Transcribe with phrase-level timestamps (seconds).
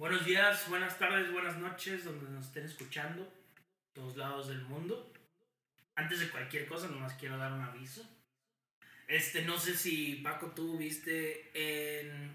[0.00, 3.30] Buenos días, buenas tardes, buenas noches, donde nos estén escuchando,
[3.92, 5.12] todos lados del mundo.
[5.94, 8.02] Antes de cualquier cosa, nomás quiero dar un aviso.
[9.06, 12.32] Este, no sé si Paco tú viste en,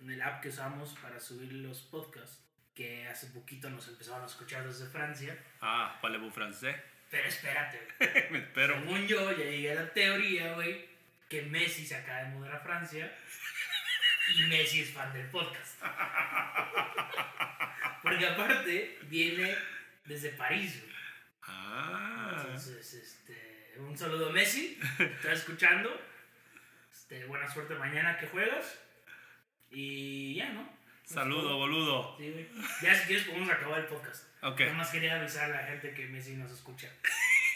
[0.00, 2.42] en el app que usamos para subir los podcasts,
[2.74, 5.38] que hace poquito nos empezaron a escuchar desde Francia.
[5.60, 6.76] Ah, parlez-vous français?
[7.10, 7.78] Pero espérate.
[8.30, 8.72] Me espero.
[8.80, 10.88] Según yo, ya llegué a la teoría, güey,
[11.28, 13.14] que Messi se acaba de mudar a Francia
[14.34, 15.80] y Messi es fan del podcast.
[18.02, 19.54] Porque aparte viene
[20.04, 20.94] desde París, güey.
[21.42, 22.36] Ah.
[22.40, 25.90] Entonces, este, un saludo a Messi, estás escuchando.
[26.92, 28.78] Este, buena suerte mañana que juegas.
[29.70, 30.76] Y ya, ¿no?
[31.04, 32.16] Saludo, boludo.
[32.18, 32.48] Sí, güey.
[32.82, 34.24] Ya si quieres podemos acabar el podcast.
[34.42, 34.60] Ok.
[34.60, 36.88] Nada más quería avisar a la gente que Messi nos escucha.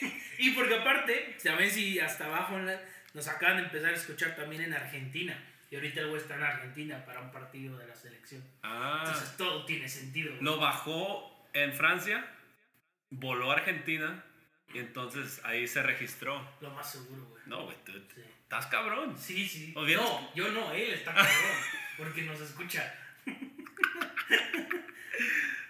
[0.38, 2.80] y porque aparte, también si hasta abajo en la-
[3.12, 5.36] nos acaban de empezar a escuchar también en Argentina.
[5.70, 8.42] Y ahorita el güey está en Argentina para un partido de la selección.
[8.62, 9.04] Ah.
[9.06, 10.30] Entonces todo tiene sentido.
[10.32, 10.42] güey.
[10.42, 12.26] Lo bajó en Francia,
[13.10, 14.24] voló a Argentina
[14.74, 16.44] y entonces ahí se registró.
[16.60, 17.42] Lo más seguro, güey.
[17.46, 18.20] No, güey, tú Sí.
[18.42, 19.16] estás cabrón.
[19.16, 19.72] Sí, sí.
[19.76, 21.34] No, yo no, él está cabrón.
[21.96, 22.92] porque nos escucha.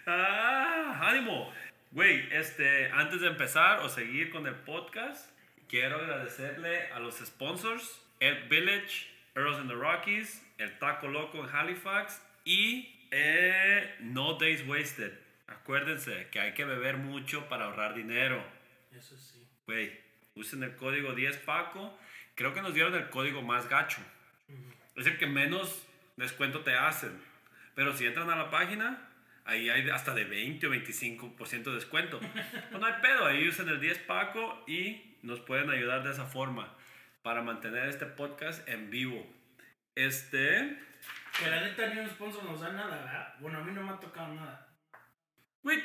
[0.07, 1.53] Ah, ánimo.
[1.93, 5.31] Güey, este, antes de empezar o seguir con el podcast,
[5.69, 9.07] quiero agradecerle a los sponsors, El Village,
[9.41, 15.13] Earls in the Rockies, El Taco Loco en Halifax y eh, No Days Wasted.
[15.47, 18.45] Acuérdense que hay que beber mucho para ahorrar dinero.
[18.95, 19.47] Eso sí.
[19.67, 19.99] Güey,
[20.35, 21.93] usen el código 10PACO.
[22.35, 24.03] Creo que nos dieron el código más gacho.
[24.95, 27.19] Es el que menos descuento te hacen.
[27.75, 29.09] Pero si entran a la página,
[29.47, 32.21] ahí hay hasta de 20 o 25% de descuento.
[32.71, 36.27] Pues no hay pedo, ahí usen el 10 Paco y nos pueden ayudar de esa
[36.27, 36.77] forma
[37.23, 39.27] para mantener este podcast en vivo.
[39.95, 40.79] Este.
[41.39, 43.35] Que la neta ni un sponsor nos da nada, ¿verdad?
[43.41, 44.69] Bueno, a mí no me ha tocado nada.
[45.63, 45.83] Güey,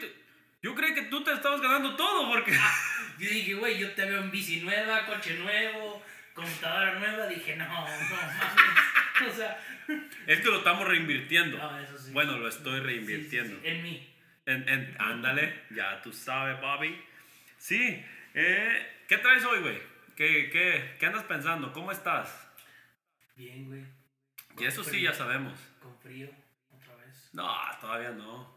[0.61, 2.51] yo creí que tú te estabas ganando todo porque.
[3.17, 6.03] Yo dije, güey, yo te veo en bici nueva, coche nuevo,
[6.33, 7.27] computadora nueva.
[7.27, 8.35] Dije, no, no mames.
[9.29, 9.57] O sea,
[10.27, 11.57] Es que lo estamos reinvirtiendo.
[11.57, 12.11] no, eso sí.
[12.11, 13.55] Bueno, lo estoy Sí, sí, reinvirtiendo.
[13.61, 14.13] sí, En mí.
[14.45, 17.01] En, en- ándale, ya tú sabes, Bobby.
[17.57, 18.03] Sí,
[18.33, 19.81] eh, ¿qué traes hoy, güey?
[20.15, 21.73] ¿Qué, qué, ¿Qué andas pensando?
[21.73, 22.47] ¿Cómo estás?
[23.35, 23.85] Bien, güey.
[24.57, 25.59] Y eso sí, ya sabemos.
[25.81, 26.29] Con frío,
[26.73, 27.29] otra vez.
[27.33, 28.55] No, todavía no.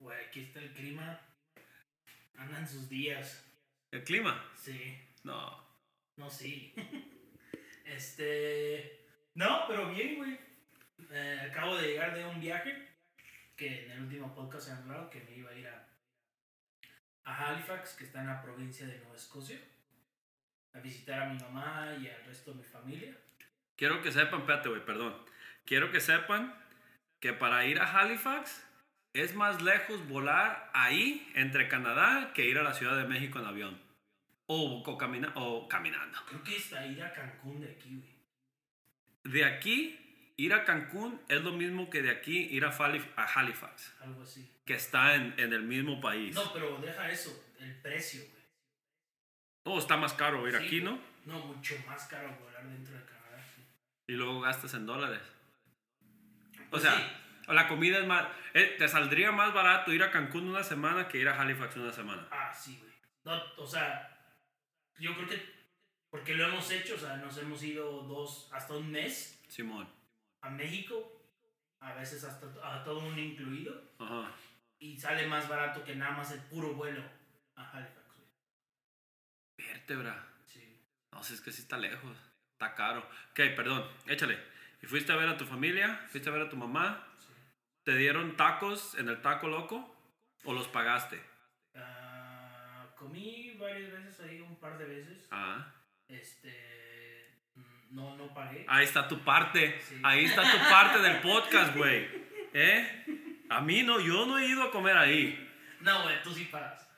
[0.00, 1.20] Güey, aquí está el clima.
[2.36, 3.46] Andan sus días.
[3.92, 4.44] ¿El clima?
[4.56, 4.98] Sí.
[5.22, 5.64] No.
[6.16, 6.74] No, sí.
[7.84, 9.06] este.
[9.34, 10.36] No, pero bien, güey.
[11.12, 12.88] Eh, acabo de llegar de un viaje
[13.56, 15.88] que en el último podcast se han hablado que me iba a ir a,
[17.22, 19.60] a Halifax, que está en la provincia de Nueva Escocia,
[20.74, 23.16] a visitar a mi mamá y al resto de mi familia.
[23.76, 25.14] Quiero que sepan, espérate, güey, perdón.
[25.64, 26.54] Quiero que sepan
[27.20, 28.66] que para ir a Halifax
[29.12, 33.46] es más lejos volar ahí, entre Canadá, que ir a la Ciudad de México en
[33.46, 33.80] avión.
[34.46, 36.18] O, o camina- o caminando.
[36.28, 38.12] Creo que está ir a Cancún de aquí, güey.
[39.24, 44.22] De aquí, ir a Cancún es lo mismo que de aquí ir a, Halifax, Algo
[44.22, 44.50] así.
[44.66, 46.34] que está en, en el mismo país.
[46.34, 47.30] No, pero deja eso,
[47.60, 48.41] el precio, güey.
[49.64, 50.98] Oh, está más caro ir Sí, aquí, ¿no?
[51.24, 53.42] No, mucho más caro volar dentro de Canadá.
[53.54, 53.64] sí.
[54.08, 55.22] Y luego gastas en dólares.
[56.66, 57.52] O Pues sea, sí.
[57.52, 58.26] la comida es más...
[58.54, 61.92] eh, te saldría más barato ir a Cancún una semana que ir a Halifax una
[61.92, 62.26] semana.
[62.30, 62.92] Ah, sí, güey.
[63.24, 64.08] No, o sea,
[64.98, 65.62] yo creo que
[66.10, 69.88] porque lo hemos hecho, o sea, nos hemos ido dos, hasta un mes Simón.
[70.42, 71.22] a México,
[71.80, 74.30] a veces hasta a todo un incluido, Ajá.
[74.78, 77.02] y sale más barato que nada más el puro vuelo
[77.56, 78.01] a Halifax.
[79.82, 80.24] Vértebra.
[80.46, 80.80] Sí.
[81.10, 82.16] No sé, es que sí está lejos.
[82.52, 83.00] Está caro.
[83.30, 83.84] Ok, perdón.
[84.06, 84.38] Échale.
[84.80, 86.06] ¿Y fuiste a ver a tu familia?
[86.08, 87.04] ¿Fuiste a ver a tu mamá?
[87.18, 87.32] sí.
[87.82, 89.92] ¿Te dieron tacos en el taco loco?
[90.44, 91.20] ¿O los pagaste?
[91.74, 95.26] Ah, comí varias veces ahí, un par de veces.
[95.32, 95.66] Ah.
[96.06, 98.64] Este, mm, no, no pagué.
[98.68, 99.80] Ahí está tu parte.
[99.80, 100.00] Sí.
[100.04, 102.08] Ahí está tu parte del podcast, güey.
[102.52, 103.46] ¿Eh?
[103.50, 105.50] A mí no, yo no he ido a comer ahí.
[105.80, 106.88] No, güey, tú sí pagas.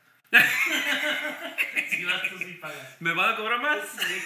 [1.90, 3.00] Si vas, tú sí pagas.
[3.00, 3.88] ¿Me van a cobrar más?
[3.88, 4.22] Sí.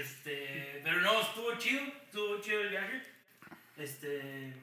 [0.00, 3.02] Este, pero no, estuvo chido, estuvo chido el viaje.
[3.76, 4.54] Este,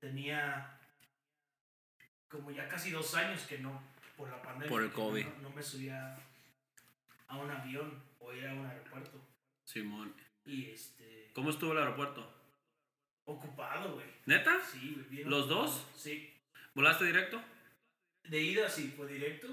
[0.00, 0.78] tenía
[2.28, 3.82] como ya casi dos años que no,
[4.16, 4.68] por la pandemia.
[4.68, 5.26] Por el COVID.
[5.26, 6.18] No, no me subía
[7.28, 9.20] a un avión o ir a un aeropuerto.
[9.64, 10.14] Simón.
[10.44, 12.38] Y este, ¿Cómo estuvo el aeropuerto?
[13.24, 14.06] ocupado, güey.
[14.26, 14.58] ¿Neta?
[14.64, 15.62] Sí, güey, ¿Los ocupado.
[15.62, 15.86] dos?
[15.96, 16.34] Sí.
[16.74, 17.40] ¿Volaste directo?
[18.24, 19.48] De ida sí, fue directo.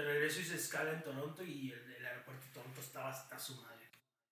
[0.00, 3.54] De regreso hice escala en Toronto y el, el aeropuerto de Toronto estaba hasta su
[3.60, 3.86] madre.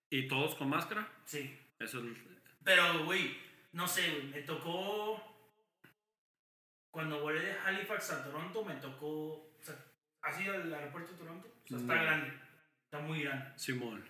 [0.09, 1.07] ¿Y todos con máscara?
[1.25, 1.55] Sí.
[1.77, 2.17] Eso es...
[2.63, 3.37] Pero, güey,
[3.73, 5.23] no sé, me tocó
[6.91, 9.75] cuando volé de Halifax a Toronto me tocó, o sea,
[10.23, 11.47] ¿has ido al aeropuerto de Toronto?
[11.63, 12.01] O sea, está No.
[12.01, 12.33] grande,
[12.85, 13.59] está muy grande.
[13.59, 14.03] Simón.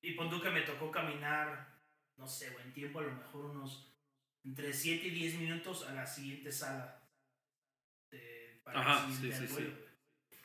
[0.00, 1.68] Y pon tú que me tocó caminar,
[2.16, 3.92] no sé, buen tiempo, a lo mejor unos
[4.42, 7.02] entre 7 y 10 minutos a la siguiente sala.
[8.10, 9.74] de- para Ajá, el siguiente sí, sí.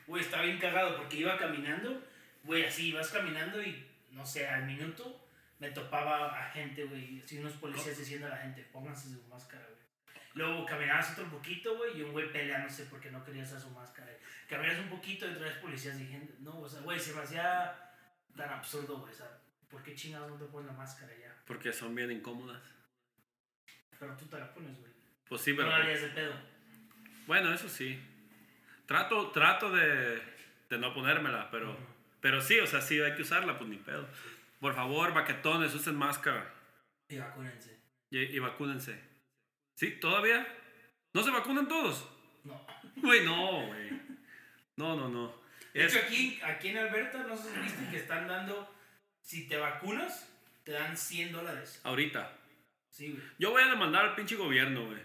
[0.10, 0.24] Güey.
[0.24, 2.04] Está bien cagado porque iba caminando,
[2.44, 5.26] güey, así ibas caminando y, no sé, al minuto
[5.60, 9.64] me topaba a gente, güey, así unos policías diciendo a la gente, pónganse su máscara,
[9.66, 9.80] güey.
[10.34, 14.12] Luego caminabas otro poquito, güey, y un güey peleándose porque no quería usar su máscara.
[14.48, 17.76] Caminas un poquito y otra vez policías diciendo, no, o sea, güey, se me hacía
[18.36, 19.28] tan absurdo, güey, o sea,
[19.70, 21.36] ¿por qué chingados no te pones la máscara ya?
[21.46, 22.62] Porque son bien incómodas.
[24.00, 24.92] Pero tú te la pones, güey.
[25.28, 25.70] Pues sí, No pero.
[25.70, 26.34] la harías de pedo.
[27.28, 28.00] Bueno, eso sí.
[28.90, 30.20] Trato, trato de,
[30.68, 31.78] de no ponérmela, pero.
[32.22, 34.10] Pero sí, o sea, sí hay que usarla, pues ni pedo.
[34.60, 36.52] Por favor, baquetones, usen máscara.
[37.08, 37.80] Y vacúnense.
[38.10, 39.00] Y, y vacúnense.
[39.76, 39.92] ¿Sí?
[39.92, 40.46] ¿Todavía?
[41.14, 42.10] ¿No se vacunan todos?
[42.44, 42.66] No.
[42.96, 43.92] Güey, no, güey.
[44.76, 45.36] No, no, no.
[45.72, 48.74] De Es, hecho, aquí, aquí en Alberta, no sé si viste que están dando,
[49.22, 50.28] si te vacunas,
[50.64, 51.80] te dan 100 dólares.
[51.84, 52.36] ahorita.
[52.90, 53.24] Sí, güey.
[53.38, 55.00] Yo voy a demandar al pinche gobierno, güey.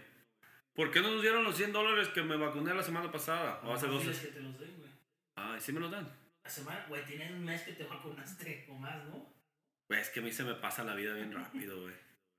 [0.75, 3.61] ¿Por qué no nos dieron los 100 dólares que me vacuné la semana pasada?
[3.63, 4.01] O hace dos.
[4.01, 4.91] diles que te los den, güey.
[5.35, 6.07] Ay, sí me los dan.
[6.43, 9.33] La semana, güey, tienes un mes que te vacunaste o más, ¿no?
[9.87, 11.93] Güey, es que a mí se me pasa la vida bien rápido, güey.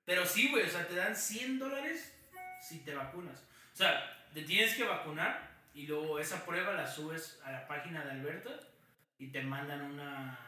[0.04, 2.14] Pero sí, güey, o sea, te dan 100 dólares
[2.60, 3.42] si te vacunas.
[3.72, 8.04] O sea, te tienes que vacunar y luego esa prueba la subes a la página
[8.04, 8.50] de Alberta
[9.18, 10.38] y te mandan una,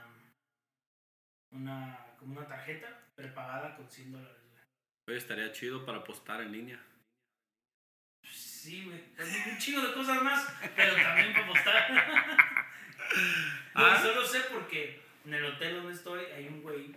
[1.53, 4.63] una, como una tarjeta prepagada con 100 dólares, güey.
[5.09, 6.85] Oye, estaría chido para apostar en línea.
[8.23, 12.55] Sí, güey, es un chingo de cosas más, pero también para apostar.
[13.75, 13.99] Ah.
[14.01, 16.95] Güey, solo sé porque en el hotel donde estoy hay un güey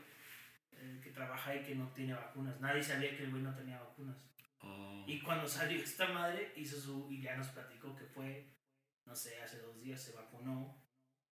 [0.73, 2.59] eh, que trabaja ahí que no tiene vacunas.
[2.59, 4.18] Nadie sabía que el güey no tenía vacunas.
[4.59, 5.06] Oh.
[5.07, 7.07] Y cuando salió esta madre, hizo su.
[7.12, 8.47] Y ya nos platicó que fue,
[9.06, 10.81] no sé, hace dos días se vacunó.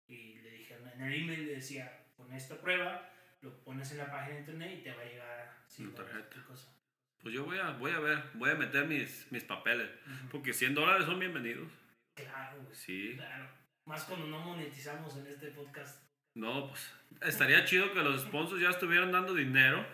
[0.07, 3.09] Y le dijeron, en el email le decía, pon esta prueba,
[3.41, 5.57] lo pones en la página de internet y te va a llegar.
[5.77, 6.47] Dólares, tarjeta.
[6.47, 6.76] cosa.
[7.21, 9.89] Pues yo voy a, voy a ver, voy a meter mis, mis papeles.
[10.31, 11.71] Porque 100 dólares son bienvenidos.
[12.15, 12.75] Claro, güey.
[12.75, 13.13] Sí.
[13.15, 13.49] Claro.
[13.85, 16.03] Más cuando no monetizamos en este podcast.
[16.35, 19.85] No, pues estaría chido que los sponsors ya estuvieran dando dinero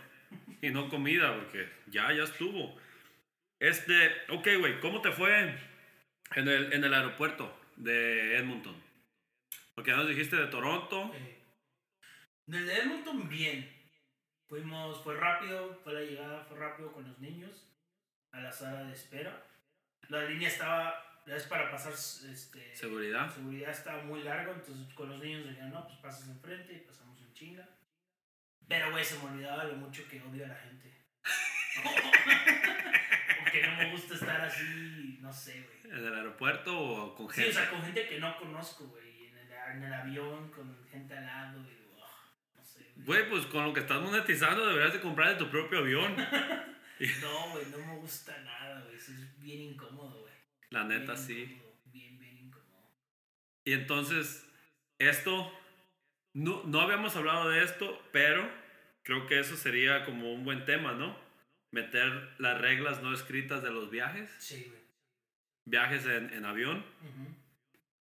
[0.61, 2.77] y no comida, porque ya, ya estuvo.
[3.59, 5.55] Este, ok, güey, ¿cómo te fue
[6.35, 8.75] en el, en el aeropuerto de Edmonton?
[9.73, 11.11] Porque ya nos dijiste de Toronto.
[11.15, 11.41] Eh,
[12.45, 13.71] Del de Edmonton, bien.
[14.53, 17.67] Fuimos, fue rápido, fue la llegada, fue rápido con los niños
[18.31, 19.43] a la sala de espera.
[20.09, 20.93] La línea estaba,
[21.25, 23.27] es para pasar este, Seguridad.
[23.33, 27.19] seguridad estaba muy largo, entonces con los niños decían, no, pues pasas enfrente y pasamos
[27.23, 27.67] en chinga.
[28.67, 31.01] Pero, güey, se me olvidaba lo mucho que odio a la gente.
[33.39, 35.97] Porque no me gusta estar así, no sé, güey.
[35.97, 37.49] ¿En el aeropuerto o con Sí, gente?
[37.49, 39.29] o sea, con gente que no conozco, güey.
[39.29, 41.82] En el, en el avión, con gente al lado, güey.
[43.05, 46.15] Güey, pues con lo que estás monetizando deberías de comprar de tu propio avión.
[47.21, 48.95] No, güey, no me gusta nada, güey.
[48.95, 50.33] Eso es bien incómodo, güey.
[50.69, 51.41] La neta, Bien sí.
[51.41, 52.89] incómodo, Bien, bien incómodo.
[53.65, 54.47] Y entonces,
[54.99, 55.51] esto,
[56.33, 58.49] no, no habíamos hablado de esto, pero
[59.03, 61.17] creo que eso sería como un buen tema, ¿no?
[61.71, 64.79] Meter las reglas no escritas de los viajes, Sí, güey.
[65.65, 66.85] viajes en, en avión,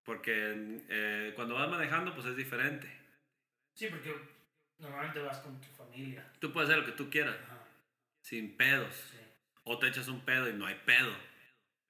[0.04, 2.88] porque eh, cuando vas manejando, pues es diferente.
[3.74, 4.14] Sí, porque
[4.82, 6.30] normalmente vas con tu familia.
[6.40, 7.58] Tú puedes hacer lo que tú quieras, Ajá,
[8.20, 8.94] sin pedos.
[9.10, 9.18] sí.
[9.64, 11.14] O te echas un pedo y no hay pedo.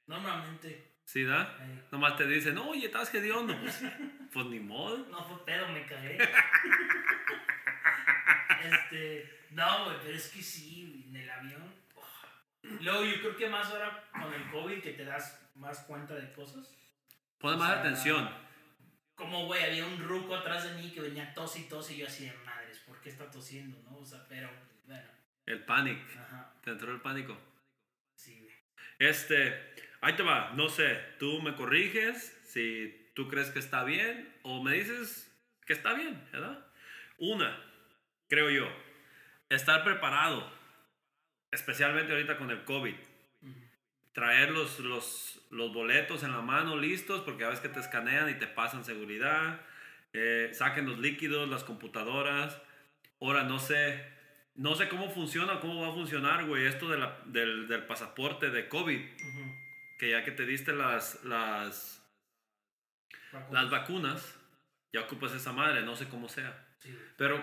[0.07, 1.59] Normalmente, ¿Sí, da?
[1.91, 3.59] Nomás te dicen, oye, estás hediondo.
[3.61, 3.83] Pues,
[4.33, 4.99] pues ni modo.
[5.09, 6.19] no fue pedo, me cagué.
[8.65, 11.75] este, no, güey, pero es que sí, en el avión.
[12.81, 16.33] Luego, yo creo que más ahora con el COVID que te das más cuenta de
[16.33, 16.73] cosas.
[17.39, 18.31] Pon O más sea, atención.
[19.15, 22.07] Como, güey, había un ruco atrás de mí que venía tos y tos y yo
[22.07, 22.42] así de madres, ¿por
[23.03, 23.99] qué está tosiendo, no?
[23.99, 24.49] O sea, pero,
[24.87, 25.09] bueno,
[25.47, 26.01] El pánico.
[26.63, 27.37] Te entró el pánico.
[28.15, 28.53] sí, güey.
[28.99, 34.33] Este, ahí te va, no sé, tú me corriges si tú crees que está bien
[34.43, 35.29] o me dices
[35.67, 36.65] que está bien, ¿verdad?
[37.19, 37.59] Una,
[38.29, 38.69] creo yo,
[39.49, 40.51] estar preparado,
[41.51, 42.95] especialmente ahorita con el COVID.
[44.13, 48.29] Traer los, los, los boletos en la mano listos porque a veces que te escanean
[48.29, 49.61] y te pasan seguridad.
[50.13, 52.61] Eh, saquen los líquidos, las computadoras.
[53.23, 54.05] Ahora no sé,
[54.57, 58.51] no sé cómo funciona, cómo va a funcionar, güey, esto de la- del, del pasaporte
[58.51, 59.01] de COVID
[59.99, 62.03] que ya que te diste las, las,
[63.33, 63.53] Vacunas.
[63.53, 64.35] las vacunas,
[64.93, 66.67] ya ocupas esa madre, no sé cómo sea.
[66.81, 66.99] Sí.
[67.17, 67.41] Pero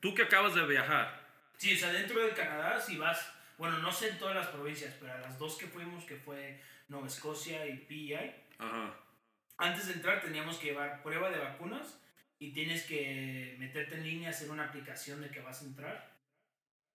[0.00, 1.20] tú que acabas de viajar,
[1.58, 4.94] Sí, o sea, dentro de Canadá, si vas, bueno, no sé en todas las provincias,
[4.98, 6.58] pero a las dos que fuimos, que fue
[6.88, 8.94] Nueva Escocia y PEI, Ajá.
[9.58, 12.00] antes de entrar teníamos que llevar prueba de vacunas
[12.40, 16.18] y tienes que meterte en línea, hacer una aplicación de que vas a entrar,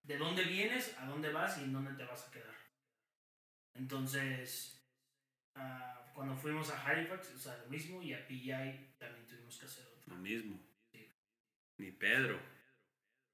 [0.02, 2.56] de dónde vienes, a dónde vas y en dónde te vas a quedar.
[3.76, 4.84] Entonces,
[5.54, 9.68] ah, cuando fuimos a Halifax, o sea, lo mismo, y a PEI también tuvimos que
[9.68, 10.16] hacer otro.
[10.16, 10.60] Lo mismo.
[10.92, 11.14] Sí.
[11.78, 12.42] Ni Pedro.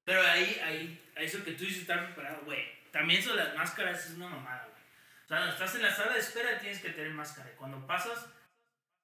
[0.04, 2.92] Pero ahí, ahí, eso que tú dices estar preparado, güey.
[2.92, 4.84] También eso de las máscaras es una mamada, güey.
[5.24, 7.50] O sea, cuando estás en la sala de espera tienes que tener máscara.
[7.54, 8.28] Y cuando pasas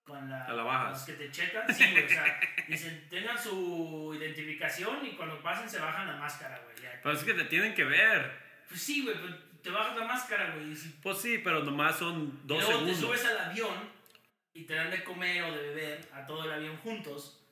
[0.08, 0.92] con la, A la bajas.
[0.92, 2.06] los que te checan, sí, güey.
[2.06, 6.82] O sea, dicen, tengan su identificación y cuando pasen se bajan la máscara, güey.
[6.82, 7.00] ya.
[7.04, 8.32] Pero es que te tienen que ver.
[8.70, 10.76] Pues sí, güey, pues te bajas la máscara, güey.
[10.76, 12.96] Si- Pues sí, pero nomás son y dos luego segundos.
[12.96, 13.92] te subes al avión
[14.54, 17.44] y te dan de comer o de beber a todo el avión juntos.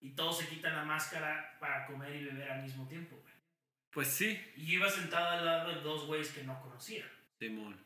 [0.00, 3.32] Y todos se quitan la máscara para comer y beber al mismo tiempo, güey.
[3.92, 4.40] Pues sí.
[4.56, 7.04] Y yo iba sentado al lado de dos güeyes que no conocía.
[7.38, 7.78] Simón.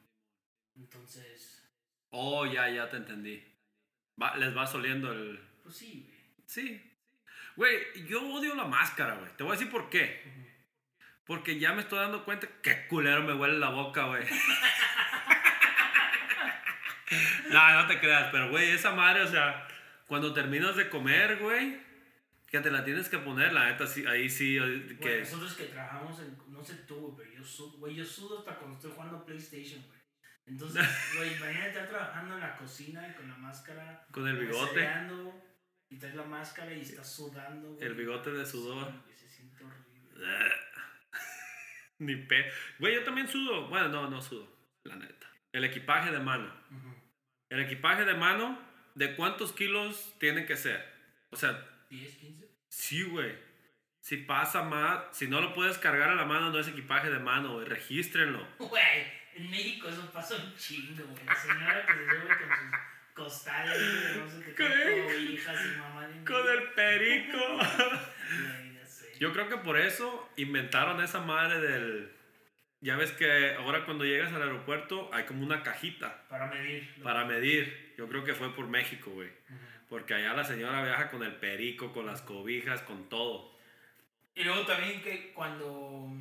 [0.75, 1.62] Entonces,
[2.11, 3.44] Oh, ya, ya te entendí.
[4.20, 5.38] Va- les va soliendo el...
[5.62, 6.16] pues sí, güey.
[6.46, 6.92] Sí.
[7.56, 9.30] Güey, yo odio la máscara, güey.
[9.37, 10.23] Te voy a decir por qué.
[11.26, 14.25] Porque ya me estoy dando cuenta que culero me huele la boca, güey.
[17.50, 19.66] no, no te creas, pero güey, esa madre, o sea,
[20.06, 21.78] cuando terminas de comer, güey,
[22.49, 24.58] que te la tienes que poner, la neta, sí, ahí sí,
[25.00, 25.20] que...
[25.20, 28.56] nosotros que trabajamos en, no sé tú, güey, pero yo sudo, güey, yo sudo hasta
[28.56, 29.95] cuando estoy jugando PlayStation, güey.
[30.46, 30.86] Entonces,
[31.16, 34.06] güey, imagínate estar trabajando en la cocina y con la máscara.
[34.10, 34.88] Con el bigote.
[35.88, 37.86] Y traes la máscara y estás sudando, güey.
[37.86, 38.92] El bigote de sudor.
[39.06, 40.26] Sí, se siente horrible.
[41.98, 42.50] Ni pe...
[42.78, 43.68] Güey, yo también sudo.
[43.68, 44.48] Bueno, no, no sudo,
[44.84, 45.26] la neta.
[45.52, 46.52] El equipaje de mano.
[47.48, 48.60] El equipaje de mano,
[48.94, 50.84] ¿de cuántos kilos tiene que ser?
[51.30, 52.50] O sea, 10, 15.
[52.68, 53.34] sí, güey.
[54.00, 57.18] Si pasa más, si no lo puedes cargar a la mano, no es equipaje de
[57.18, 57.66] mano, güey.
[57.66, 58.46] Regístrenlo.
[58.58, 61.24] Güey, en México eso pasa un chingo, güey.
[61.26, 62.78] La señora que se sube con sus
[63.14, 67.38] costales, no sé qué, el- hijas y mamá de Con el perico.
[69.18, 72.12] Yo creo que por eso inventaron esa madre del...
[72.82, 77.02] Ya ves que ahora cuando llegas al aeropuerto hay como una cajita Para medir.
[77.02, 77.94] para medir.
[77.96, 79.30] Yo creo que fue por México, güey.
[79.88, 83.56] Porque allá la señora viaja con el perico, con las cobijas, con todo.
[84.34, 86.12] Y luego también que cuando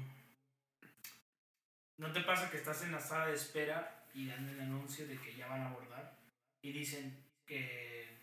[1.98, 5.18] no te pasa que estás en la sala de espera y dan el anuncio de
[5.20, 6.18] que ya van a abordar
[6.62, 8.18] y dicen que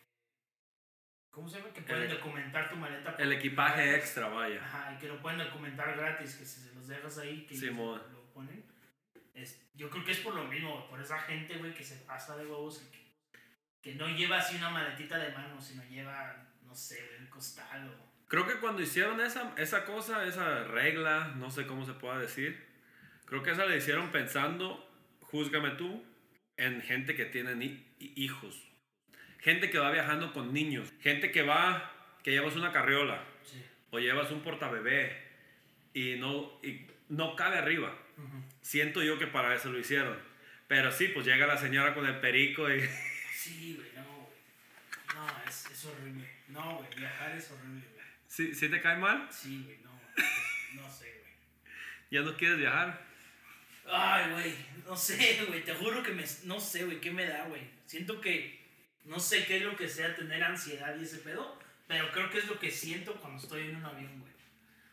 [1.30, 1.72] ¿cómo se llama?
[1.72, 4.04] que pueden El- documentar tu maleta El equipaje gratis.
[4.04, 4.62] extra, vaya.
[4.64, 8.00] Ajá, y que lo pueden documentar gratis, que si se los dejas ahí que Simón.
[8.12, 8.64] lo ponen.
[9.34, 12.36] Es- yo creo que es por lo mismo, por esa gente, güey, que se pasa
[12.36, 13.12] de huevos y que,
[13.80, 18.12] que no lleva así una maletita de mano, sino lleva, no sé, un costal o...
[18.28, 22.66] Creo que cuando hicieron esa, esa cosa, esa regla, no sé cómo se pueda decir,
[23.32, 24.86] creo que esa la hicieron pensando,
[25.20, 26.04] júzgame tú,
[26.58, 28.62] en gente que tiene hijos.
[29.38, 30.92] Gente que va viajando con niños.
[31.00, 33.64] Gente que va, que llevas una carriola Sí.
[33.90, 35.16] o llevas un portabebé
[35.94, 37.96] y no, y no cabe arriba.
[38.18, 38.42] Ujú.
[38.60, 40.18] Siento yo que para eso lo hicieron.
[40.68, 42.82] Pero sí, pues llega la señora con el perico y...
[43.34, 44.36] Sí, güey, no, güey.
[45.14, 46.28] No, es, es horrible.
[46.48, 48.06] No, güey, viajar es horrible, güey.
[48.28, 49.26] ¿Sí, sí te cae mal?
[49.32, 49.90] Sí, güey, no.
[50.82, 51.32] No sé, güey.
[52.10, 53.10] ¿Ya no quieres viajar?
[53.86, 54.54] Ay, güey,
[54.86, 56.24] no sé, güey, te juro que me...
[56.44, 57.62] No sé, güey, ¿qué me da, güey?
[57.86, 58.60] Siento que...
[59.04, 61.58] No sé qué es lo que sea tener ansiedad y ese pedo,
[61.88, 64.32] pero creo que es lo que siento cuando estoy en un avión, güey.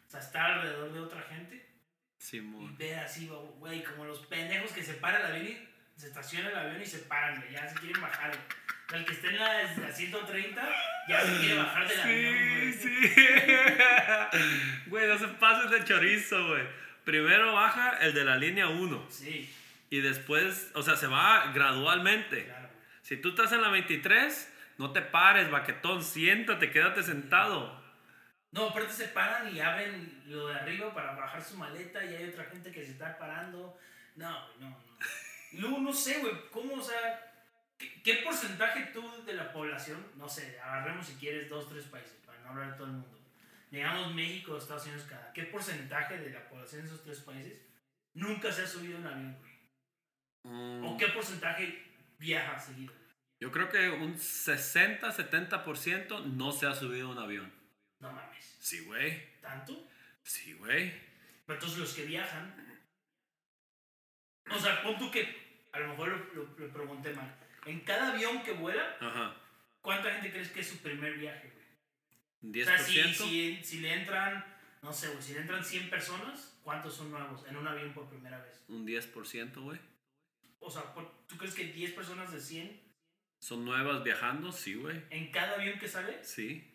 [0.07, 2.75] O sea, estar alrededor de otra gente y Simón.
[2.77, 6.55] ver así, güey, como los pendejos que se para el avión y se estaciona el
[6.57, 8.41] avión y se paran, güey, ya se quieren bajar, güey.
[8.41, 10.69] O sea, El que esté en la, la 130
[11.07, 12.73] ya se quiere bajar del avión, güey.
[12.73, 13.23] Sí, sí.
[14.87, 16.63] Güey, no se pases de chorizo, güey.
[17.03, 19.49] Primero baja el de la línea 1 Sí,
[19.89, 22.45] y después, o sea, se va gradualmente.
[22.45, 22.69] claro.
[23.01, 27.79] Si tú estás en la 23, no te pares, baquetón, siéntate, quédate sentado.
[28.51, 32.29] No, aparte se paran y abren lo de arriba para bajar su maleta y hay
[32.29, 33.77] otra gente que se está parando.
[34.15, 34.77] No, no, no.
[35.53, 37.33] Luego no sé, güey, ¿cómo, o sea,
[37.77, 42.13] ¿qué, qué porcentaje tú de la población, no sé, agarremos si quieres dos, tres países,
[42.25, 43.18] para no hablar de todo el mundo,
[43.71, 47.61] digamos México, Estados Unidos, Canadá, ¿qué porcentaje de la población de esos tres países
[48.13, 49.51] nunca se ha subido en avión, güey?
[50.43, 51.83] Mm, ¿O qué porcentaje
[52.17, 52.93] viaja seguido?
[53.41, 57.51] Yo creo que un 60-70% no se ha subido a un avión.
[57.99, 59.39] No mames, Sí, güey.
[59.41, 59.87] ¿tanto?
[60.23, 60.91] Sí, güey.
[61.45, 62.55] Pero entonces los que viajan.
[64.51, 65.49] O sea, pon tú que.
[65.71, 67.33] A lo mejor lo, lo- lo pregunté mal.
[67.65, 69.35] En cada avión que vuela, Ajá.
[69.81, 71.58] ¿cuánta gente crees que es su primer viaje, güey?
[72.43, 72.61] ¿10%?
[72.61, 74.45] O sea, si, si, si le entran.
[74.81, 78.09] No sé, güey, si le entran 100 personas, ¿cuántos son nuevos en un avión por
[78.09, 78.63] primera vez?
[78.69, 79.79] Un 10%, güey.
[80.59, 80.83] O sea,
[81.27, 82.81] ¿tú crees que 10 personas de 100
[83.41, 84.51] ¿Son nuevas viajando?
[84.51, 85.01] Sí, güey.
[85.09, 86.23] en cada avión que sale?
[86.23, 86.65] Sí.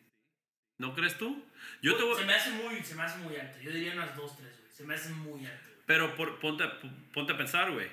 [0.78, 1.44] ¿No crees tú?
[1.82, 3.60] Yo te voy- Se me hace muy, se me hace muy alto.
[3.60, 4.72] Yo diría unas 2, 3, güey.
[4.72, 5.78] Se me hace muy alto, güey.
[5.86, 6.64] Pero por- ponte,
[7.12, 7.88] ponte a pensar, güey.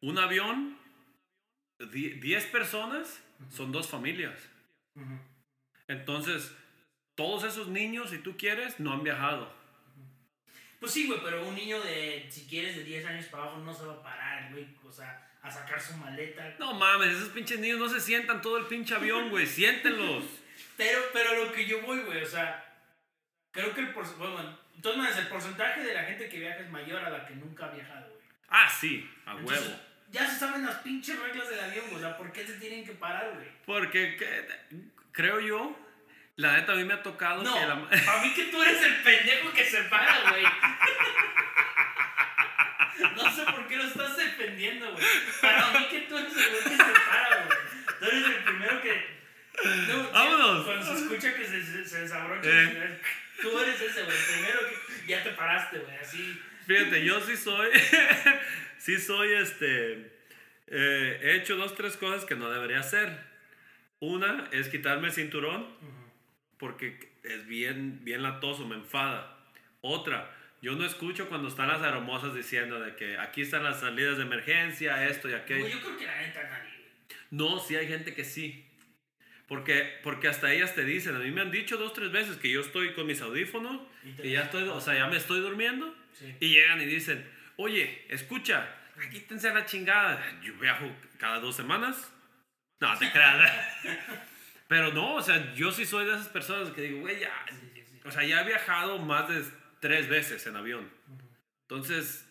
[0.00, 0.78] Un avión,
[1.92, 4.38] die- 10 personas son dos familias.
[5.88, 6.54] Entonces,
[7.14, 9.52] todos esos niños, si tú quieres, no han viajado.
[10.80, 13.72] Pues sí, güey, pero un niño de, si quieres, de 10 años para abajo no
[13.72, 14.66] se va a parar, güey.
[14.84, 16.54] O sea, a sacar su maleta.
[16.58, 19.46] No mames, esos pinches niños no se sientan todo el pinche avión, güey.
[19.46, 20.24] Siéntenlos.
[20.76, 22.64] Pero, pero lo que yo voy, güey, o sea,
[23.50, 24.58] creo que el porcentaje, bueno,
[24.96, 27.70] maneras, el porcentaje de la gente que viaja es mayor a la que nunca ha
[27.70, 28.22] viajado, güey.
[28.48, 29.80] Ah, sí, a Entonces, huevo.
[30.10, 32.84] Ya se saben las pinches reglas del avión, güey, o sea, ¿por qué se tienen
[32.84, 33.48] que parar, güey?
[33.64, 34.18] Porque
[35.12, 35.76] creo yo,
[36.36, 37.88] la neta a mí me ha tocado No, que la...
[38.04, 40.44] para mí que tú eres el pendejo que se para, güey.
[43.16, 45.04] No sé por qué lo estás defendiendo, güey.
[45.40, 46.76] Para mí que tú eres el güey que se
[47.08, 47.58] para, güey.
[47.98, 49.14] Tú eres el primero que...
[49.88, 50.64] No, Vámonos.
[50.64, 53.00] Cuando se escucha que se, se, se desabrocha, Eh.
[53.40, 54.16] tú eres ese, güey.
[54.32, 56.40] Primero que ya te paraste, güey, así.
[56.66, 57.68] Fíjate, yo sí soy,
[58.78, 60.10] sí soy este,
[60.66, 63.16] eh, he hecho dos, tres cosas que no debería hacer.
[64.00, 65.66] Una es quitarme el cinturón
[66.58, 69.38] porque es bien, bien latoso, me enfada.
[69.80, 70.30] Otra,
[70.62, 74.22] yo no escucho cuando están las aeromosas diciendo de que aquí están las salidas de
[74.24, 75.60] emergencia, esto y aquello.
[75.60, 76.70] Güey, yo creo que la neta nadie.
[77.30, 78.64] No, sí hay gente que sí.
[79.46, 82.50] Porque, porque hasta ellas te dicen, a mí me han dicho dos, tres veces que
[82.50, 83.82] yo estoy con mis audífonos
[84.22, 86.34] Y y ya estoy, o sea, ya me estoy durmiendo Sí.
[86.40, 88.68] y llegan y dicen, oye, escucha,
[89.10, 90.40] quítense la chingada.
[90.42, 92.10] Yo viajo cada dos semanas.
[92.80, 93.50] No, te creas.
[94.68, 97.32] Pero no, o sea, yo sí soy de esas personas que digo, güey, ya.
[98.04, 99.42] O sea, ya he viajado más de
[99.80, 100.90] tres veces en avión.
[101.62, 102.26] Entonces,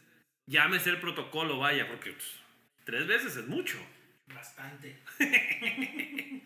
[0.46, 2.36] ya me sé el protocolo, vaya, porque pues,
[2.86, 3.78] tres veces es mucho.
[4.28, 5.00] Bastante.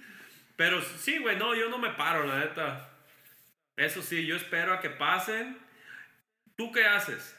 [0.55, 2.89] Pero sí, güey, no, yo no me paro, la neta.
[3.75, 5.57] Eso sí, yo espero a que pasen.
[6.55, 7.35] ¿Tú qué haces?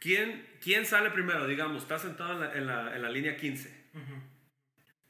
[0.00, 1.46] ¿Quién, quién sale primero?
[1.46, 3.84] Digamos, estás sentado en la, en la- en la línea 15.
[3.94, 4.22] Ujú.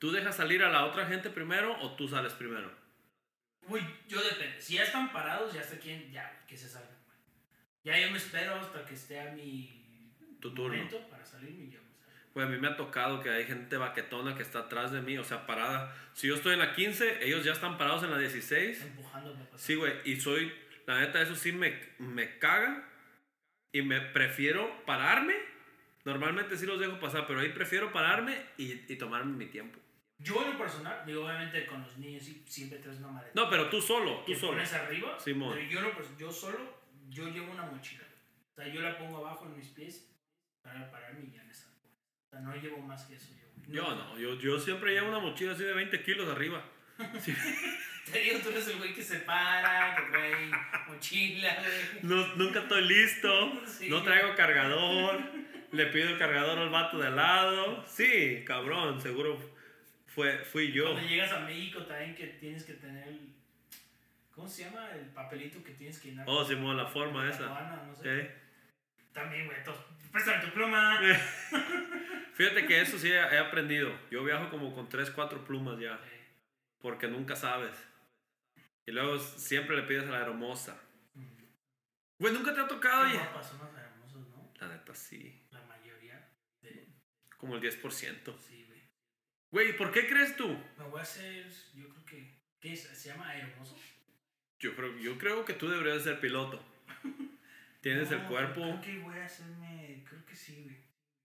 [0.05, 2.71] ¿Tú dejas salir a la otra gente primero o tú sales primero?
[3.63, 4.61] Güey, yo depende.
[4.61, 6.95] Si ya están parados, ya hasta quién, ya, que se salgan.
[7.85, 10.13] Ya yo me espero hasta que esté a mi
[10.43, 10.75] Tu turno.
[10.77, 12.33] momento para salir y yo me salgo.
[12.35, 15.17] Pues a mí me ha tocado que hay gente baquetona que está atrás de mí,
[15.17, 15.97] o sea, parada.
[16.13, 18.83] Si yo estoy en la 15, ellos ya están parados en la 16.
[18.83, 19.59] Empujando para pasar.
[19.59, 20.53] Sí, güey, y soy,
[20.87, 22.87] la neta, eso sí me, me caga
[23.73, 25.35] y me prefiero pararme.
[26.05, 29.81] Normalmente sí los dejo pasar, pero ahí prefiero pararme y, y tomarme mi tiempo.
[30.25, 33.33] Yo en lo personal, digo, obviamente con los niños siempre traes una maleta.
[33.35, 34.53] No, pero tú solo, tú solo.
[34.53, 35.21] pones arriba.
[35.21, 35.53] Simón.
[35.55, 36.59] Pero yo, lo yo solo,
[37.11, 38.05] yo llevo una mochila.
[38.53, 40.11] O sea, yo la pongo abajo en mis pies
[40.63, 41.77] para pararme y ya me salgo.
[42.27, 43.47] O sea, no llevo más que eso yo.
[43.67, 43.77] güey.
[43.77, 46.65] Yo no, yo, yo siempre llevo una mochila así de 20 kilos arriba.
[48.13, 50.51] Te digo, tú eres el güey que se para, que trae
[50.89, 52.03] mochila, güey.
[52.03, 53.89] No- nunca estoy listo, Sí.
[53.89, 55.21] no traigo cargador,
[55.73, 57.85] le pido el cargador al vato de al lado.
[57.89, 59.39] Sí, cabrón, seguro
[60.15, 60.93] fue, fui yo.
[60.93, 63.35] Cuando llegas a México también que tienes que tener el...
[64.31, 64.91] ¿Cómo se llama?
[64.93, 66.25] El papelito que tienes que llenar.
[66.29, 67.83] Oh, Simón, la forma La esa.
[67.87, 68.21] no sé.
[68.21, 68.35] ¿Eh?
[69.13, 69.59] También, güey.
[70.13, 71.01] Préstame tu pluma.
[72.35, 73.93] Fíjate que eso sí he, aprendido.
[74.11, 76.27] Yo viajo como con 3, 4 plumas ya, Eh,
[76.79, 77.77] porque nunca sabes.
[78.87, 80.81] Y luego siempre le pides a la hermosa.
[82.19, 83.05] Güey, nunca te ha tocado.
[84.61, 85.43] La neta, sí.
[85.51, 86.29] La mayoría.
[86.63, 86.89] De...
[87.37, 88.37] Como el 10%.
[88.39, 88.65] Sí,
[89.55, 89.77] güey.
[89.77, 90.49] ¿por qué crees tú?
[90.77, 92.83] Me voy a hacer, yo creo que, ¿qué es?
[92.83, 93.77] ¿Se llama hermoso?
[94.59, 96.63] Yo creo, yo creo que tú deberías ser piloto.
[97.81, 98.61] Tienes el cuerpo.
[98.61, 100.77] Creo que voy a hacerme, creo que sí, güey.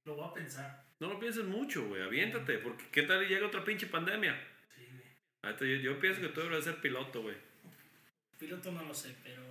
[0.06, 0.86] Lo voy a pensar.
[1.00, 2.02] No lo pienses mucho, güey.
[2.02, 2.58] Aviéntate.
[2.60, 4.38] Porque qué tal llega otra pinche pandemia.
[4.76, 5.54] Sí, güey.
[5.54, 7.38] Neta, Yo, yo pienso que tú deberías ser piloto, güey.
[8.38, 9.42] Piloto no lo sé, pero...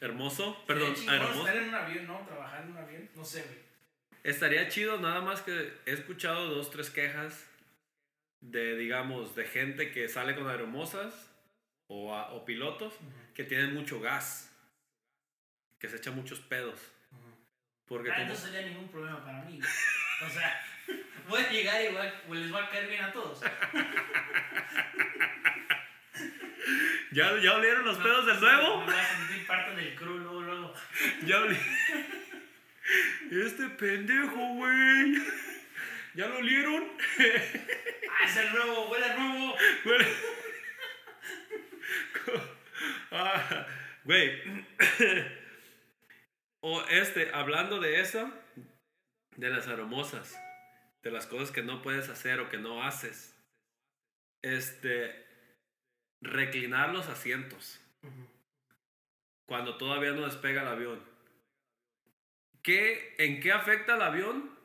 [0.00, 0.64] Hermoso.
[0.66, 1.40] Perdón, hermoso.
[1.40, 2.24] estar en un avión, ¿no?
[2.24, 3.10] Trabajar en un avión.
[3.16, 3.58] No sé, güey.
[4.22, 7.47] Estaría chido, nada más que he escuchado dos, tres quejas
[8.40, 11.14] de, digamos, de gente que sale con aeromosas
[11.88, 12.94] o, a- o pilotos
[13.34, 14.50] que tienen mucho gas,
[15.78, 16.80] que se echan muchos pedos.
[17.86, 19.58] Porque Ah, como- no sería ningún problema para mí.
[20.26, 20.60] O sea,
[21.28, 23.40] voy a llegar y voy a- pues, les va a caer bien a todos.
[27.12, 28.80] ¿Ya, ¿Ya olieron los pedos del nuevo?
[28.80, 30.74] Me voy a sentir parte del crew luego, luego.
[31.24, 31.56] Ya olí.
[33.30, 35.14] Este pendejo, güey.
[36.18, 36.84] ¿Ya lo olieron?
[38.20, 39.54] Ah, es el nuevo, huele a nuevo.
[39.84, 40.06] Güey.
[43.12, 43.66] Ah,
[44.02, 44.42] Güey.
[46.60, 48.32] O este, hablando de eso,
[49.36, 50.36] de las hermosas,
[51.04, 53.38] de las cosas que no puedes hacer o que no haces.
[54.42, 55.24] Este,
[56.20, 57.80] reclinar los asientos
[59.46, 61.04] cuando todavía no despega el avión.
[62.64, 64.57] ¿Qué, ¿En qué afecta el avión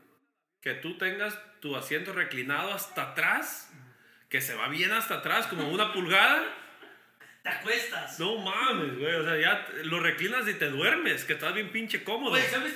[0.63, 3.69] que tú tengas tu asiento reclinado hasta atrás?
[4.29, 6.43] Que se va bien hasta atrás, como una pulgada.
[7.43, 8.19] Te acuestas.
[8.19, 9.13] No mames, güey.
[9.13, 12.31] O sea, ya lo reclinas y te duermes, que estás bien pinche cómodo.
[12.31, 12.73] Güey, ¿sabes?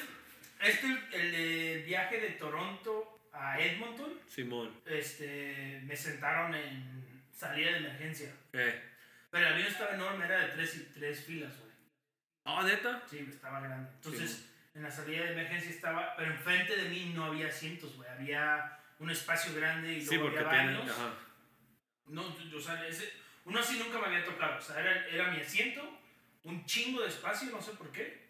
[0.60, 4.74] Este, el viaje de Toronto a Edmonton, Simón.
[4.86, 8.32] este, me sentaron en salida de emergencia.
[8.54, 8.84] Eh.
[9.30, 11.72] Pero el avión estaba enorme, era de tres, y- tres filas, güey.
[12.46, 13.02] Ah, neta.
[13.10, 13.90] Sí, estaba grande.
[13.96, 18.08] Entonces, en la salida de emergencia estaba, pero enfrente de mí no había asientos, güey.
[18.10, 20.90] Había un espacio grande y Sí, luego porque había baños.
[20.92, 21.14] Ajá.
[22.06, 22.22] No,
[22.56, 23.12] o sea, ese,
[23.46, 24.58] uno así nunca me había tocado.
[24.60, 25.82] O sea, era, era mi asiento,
[26.44, 28.28] un chingo de espacio, no sé por qué.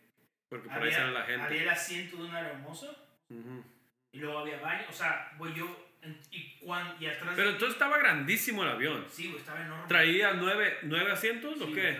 [0.48, 1.44] Porque por ahí sale la gente.
[1.46, 2.88] había el asiento de una hermosa
[3.30, 3.66] Ujú.
[4.14, 4.86] y luego había baño.
[4.90, 5.86] O sea, voy yo
[6.32, 7.34] y, cuan, y atrás.
[7.36, 9.06] Pero entonces estaba grandísimo el avión.
[9.12, 9.88] sí, güey, estaba enorme.
[9.90, 11.98] ¿Traía nueve, nueve asientos Sí, o güey, qué?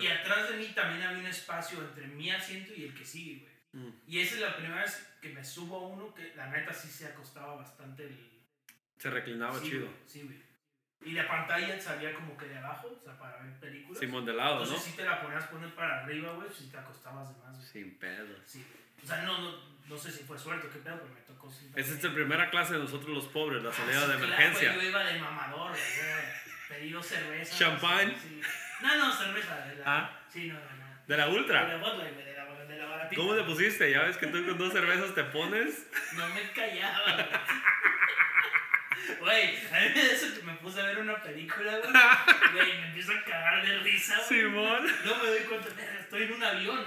[0.00, 3.40] Y atrás de mí también había un espacio entre mi asiento y el que sigue,
[3.40, 3.84] güey.
[3.86, 3.92] Mm.
[4.06, 6.88] Y esa es la primera vez que me subo a uno que la neta sí
[6.88, 8.16] se acostaba bastante el.
[8.98, 9.86] Se reclinaba sí, chido.
[9.86, 10.42] güey, sí, güey.
[11.04, 13.98] Y la pantalla salía como que de abajo, o sea, para ver películas.
[14.00, 14.62] Simón de lado, ¿no?
[14.64, 17.68] Entonces si te la ponías poner para arriba, güey, si te acostabas de más, güey.
[17.68, 18.34] Sin pedo.
[18.46, 18.64] Sí.
[19.02, 21.50] O sea, no, no, no sé si fue suerte o qué pedo, pero me tocó
[21.50, 24.16] sentarme Esa es la primera clase de nosotros los pobres, la Ah, salida sí, de
[24.16, 24.72] claro, emergencia.
[24.72, 25.82] güey, yo iba de mamador, güey.
[26.00, 27.58] era- Pedí dos cervezas.
[27.58, 28.14] ¿Champán?
[28.22, 28.40] sí.
[28.82, 29.56] No, no, cerveza.
[29.66, 30.20] De la, Ah.
[30.32, 30.84] Sí, no, no, no.
[31.06, 31.68] De la De Ultra.
[31.68, 33.20] la Bud Light, güey, de la, de la baratita.
[33.20, 33.90] ¿Cómo te pusiste?
[33.90, 35.86] Ya ves que tú con dos cervezas te pones.
[36.16, 37.26] No me callaba, güey.
[39.20, 41.92] Güey, a mí de eso que me puse a ver una película, güey.
[42.54, 44.40] Güey, me empiezo a cagar de risa, güey.
[44.40, 44.86] Simón.
[45.04, 45.68] No me doy cuenta,
[46.00, 46.84] estoy en un avión.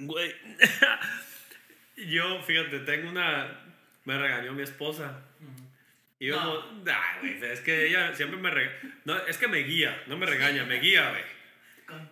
[0.00, 0.34] Güey.
[1.96, 3.58] Yo, fíjate, tengo una.
[4.04, 5.18] Me regañó mi esposa.
[6.18, 6.82] Y yo, No.
[7.20, 9.00] güey, es que ella siempre me regaña.
[9.04, 11.22] No, es que me guía, no me regaña, me guía, güey.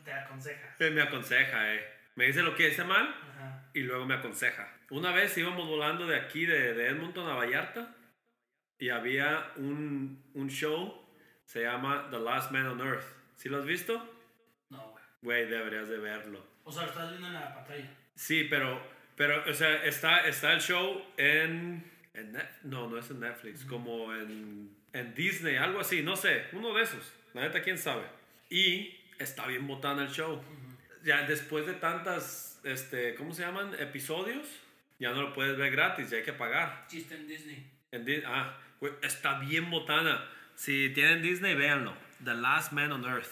[0.05, 0.75] Te aconseja.
[0.79, 1.85] Eh, Me aconseja, eh.
[2.15, 3.65] Me dice lo que hice mal Ajá.
[3.75, 4.73] y luego me aconseja.
[4.91, 7.95] Una vez íbamos volando de aquí, de, de Edmonton a Vallarta,
[8.79, 11.09] y había un, un show,
[11.45, 13.05] se llama The Last Man on Earth.
[13.37, 13.95] ¿Sí lo has visto?
[14.71, 15.05] No, güey.
[15.23, 16.47] Güey, deberías de verlo.
[16.65, 17.91] O sea, lo estás viendo en la pantalla.
[18.15, 18.81] Sí, pero,
[19.17, 21.91] pero o sea, está, está el show en...
[22.15, 26.73] en no, no es en Netflix, como en, en Disney, algo así, no sé, uno
[26.75, 27.13] de esos.
[27.35, 28.05] La neta, quién sabe.
[28.51, 30.43] Y está bien botana el show.
[31.05, 33.75] Ya después de tantas, este, ¿cómo se llaman?
[33.79, 34.47] Episodios,
[34.99, 36.87] ya no lo puedes ver gratis, ya hay que pagar.
[36.89, 37.71] Chiste en Disney.
[37.91, 38.57] En Di- ah,
[39.03, 40.25] está bien botana.
[40.55, 41.95] Si tienen Disney, véanlo.
[42.25, 43.29] The Last Man on Earth.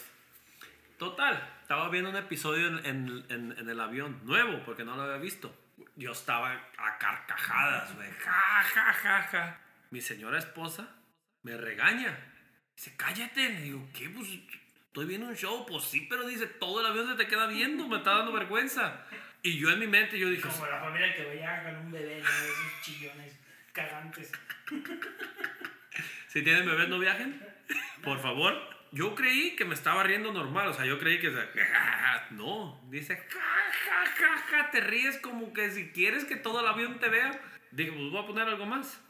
[0.99, 5.17] Total, estaba viendo un episodio en- en- en el avión, nuevo, porque no lo había
[5.19, 5.55] visto.
[5.97, 8.11] Yo estaba a carcajadas, güey.
[8.13, 9.61] Ja, ja, ja, ja.
[9.91, 10.89] Mi señora esposa
[11.43, 12.17] me regaña.
[12.75, 13.49] Dice, cállate.
[13.51, 14.09] Le digo, ¿qué?
[14.09, 14.29] Pues
[14.87, 15.67] estoy viendo un show.
[15.67, 17.87] Pues sí, pero dice, todo el avión se te queda viendo.
[17.89, 19.05] Me está dando vergüenza.
[19.43, 22.23] Y yo en mi mente, yo dije, Como la familia que veía con un bebé,
[22.23, 22.29] ¿no?
[22.29, 23.39] Esos chillones
[23.73, 24.33] cagantes.
[26.29, 27.47] Si tienen bebés, no viajen.
[28.03, 28.72] Por favor.
[28.93, 30.69] Yo creí que me estaba riendo normal.
[30.69, 31.29] O sea, yo creí que.
[31.29, 31.49] o sea,
[32.31, 32.81] No.
[32.91, 33.41] Dice, ja,
[33.87, 34.71] ja, ja, ja.
[34.71, 37.41] Te ríes como que si quieres que todo el avión te vea.
[37.71, 39.03] Dije, pues voy a poner algo más.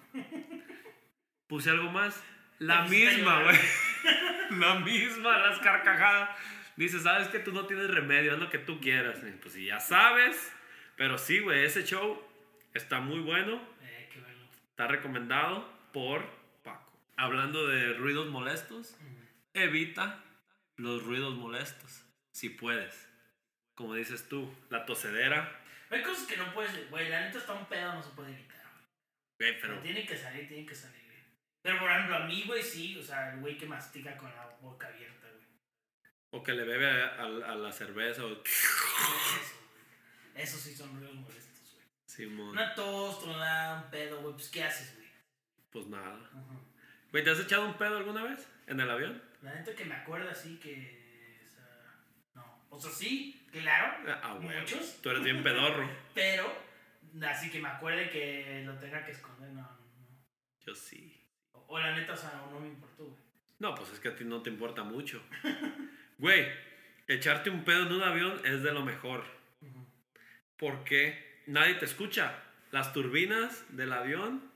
[1.49, 2.23] Puse algo más.
[2.59, 3.59] La misma, güey.
[4.61, 6.31] La misma, las carcajadas.
[6.77, 9.19] Dice, sabes que tú no tienes remedio, haz lo que tú quieras.
[9.27, 10.53] Y pues sí, ya sabes.
[10.97, 12.23] Pero sí, güey, ese show
[12.75, 13.61] está muy bueno.
[13.83, 14.47] Eh, qué verlo.
[14.71, 16.25] Está recomendado por
[16.63, 16.93] Paco.
[17.17, 18.97] Hablando de ruidos molestos,
[19.55, 20.23] evita
[20.77, 23.09] los ruidos molestos, si puedes.
[23.75, 25.61] Como dices tú, la tosedera.
[25.91, 26.91] Hay cosas que no puedes.
[26.91, 28.63] Güey, la neta está un pedo, no se puede evitar,
[29.39, 29.61] güey.
[29.61, 31.19] Pero tiene que salir, tiene que salir, güey.
[31.63, 32.97] Pero por ejemplo, a mí, güey, sí.
[32.99, 35.47] O sea, el güey que mastica con la boca abierta, güey.
[36.31, 38.43] o que le bebe a, a- a la cerveza o Eso,
[40.35, 40.43] güey.
[40.45, 41.87] Eso sí son ruidos molestos, güey.
[42.07, 42.49] Simón.
[42.51, 44.35] Una tos, tronada, un pedo, güey.
[44.35, 45.09] Pues, ¿qué haces, güey?
[45.71, 46.19] Pues nada.
[47.11, 49.23] Güey, ¿te has echado un pedo alguna vez en el avión?
[49.43, 51.41] La neta que me acuerda así que.
[51.47, 52.01] O sea,
[52.35, 52.67] no.
[52.71, 53.97] O sea, sí, claro.
[54.23, 54.59] Ah, güey.
[54.61, 55.01] Muchos.
[55.03, 55.89] Tú eres bien pedorro.
[56.15, 56.53] Pero,
[57.29, 59.79] así que me acuerde que lo tenga que esconder, no, no.
[60.65, 61.21] Yo sí.
[61.53, 63.23] O, o la neta, o sea, no me importó, güey.
[63.59, 65.23] No, pues es que a ti no te importa mucho.
[66.19, 66.47] Güey,
[67.09, 69.25] echarte un pedo en un avión es de lo mejor.
[69.61, 69.87] Ujú.
[70.57, 72.43] Porque nadie te escucha.
[72.71, 74.51] Las turbinas del avión.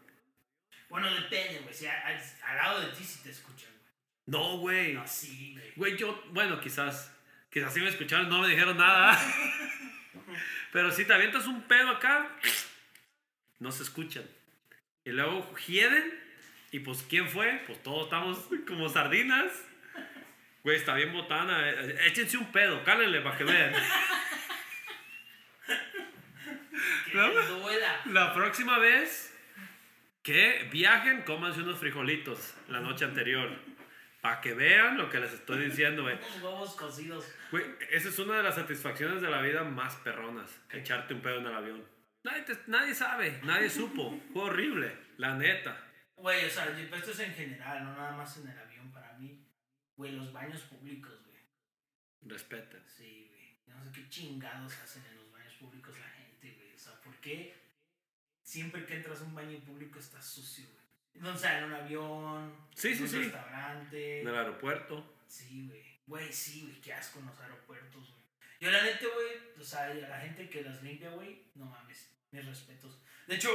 [0.88, 1.74] Bueno, depende, güey.
[1.74, 3.75] Si al, al lado de ti sí te escuchan.
[4.26, 4.94] No, güey.
[4.94, 5.72] No, sí, güey.
[5.76, 7.16] Güey, yo, bueno, quizás,
[7.56, 9.18] Quizás sí me escucharon, no me dijeron nada.
[10.72, 12.28] Pero si te avientas un pedo acá,
[13.60, 14.24] no se escuchan.
[15.06, 16.20] Y luego hieden,
[16.70, 17.62] y pues ¿quién fue?
[17.66, 19.50] Pues todos estamos como sardinas.
[20.64, 21.70] Güey, está bien botana.
[22.04, 23.72] Échense un pedo, cálenle para que vean.
[27.10, 27.28] Que ¿No?
[27.28, 28.00] les duela.
[28.06, 29.34] La próxima vez
[30.22, 33.48] que viajen, cómanse unos frijolitos la noche anterior.
[34.26, 36.18] Para que vean lo que les estoy diciendo, güey.
[36.42, 37.24] Huevos cocidos.
[37.52, 40.50] Güey, esa es una de las satisfacciones de la vida más perronas.
[40.68, 41.84] Echarte un pedo en el avión.
[42.24, 44.20] Nadie, te- nadie sabe, nadie supo.
[44.32, 45.80] Fue horrible, la neta.
[46.16, 49.46] Güey, o sea, esto es en general, no nada más en el avión para mí.
[49.94, 51.38] Güey, los baños públicos, güey.
[52.22, 52.82] Respeten.
[52.88, 53.60] Sí, güey.
[53.68, 56.74] No sé qué chingados hacen en los baños públicos la gente, güey.
[56.74, 57.54] O sea, ¿por qué
[58.42, 60.85] siempre que entras a un baño público estás sucio, güey?
[61.20, 63.18] No, o sea, en un avión, Sí, en sí, un sí.
[63.24, 64.20] restaurante.
[64.22, 65.16] En el aeropuerto.
[65.26, 65.84] Sí, güey.
[66.06, 68.22] Güey, sí, güey, qué asco en los aeropuertos, güey.
[68.60, 72.10] Yo la neta, güey, o sea, a la gente que las limpia, güey, no mames,
[72.30, 73.02] mis respetos.
[73.26, 73.50] De hecho,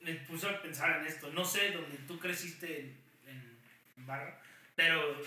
[0.00, 1.30] me puse a pensar en esto.
[1.32, 3.58] No sé dónde tú creciste en, en,
[3.96, 4.40] en Barra,
[4.76, 5.18] pero,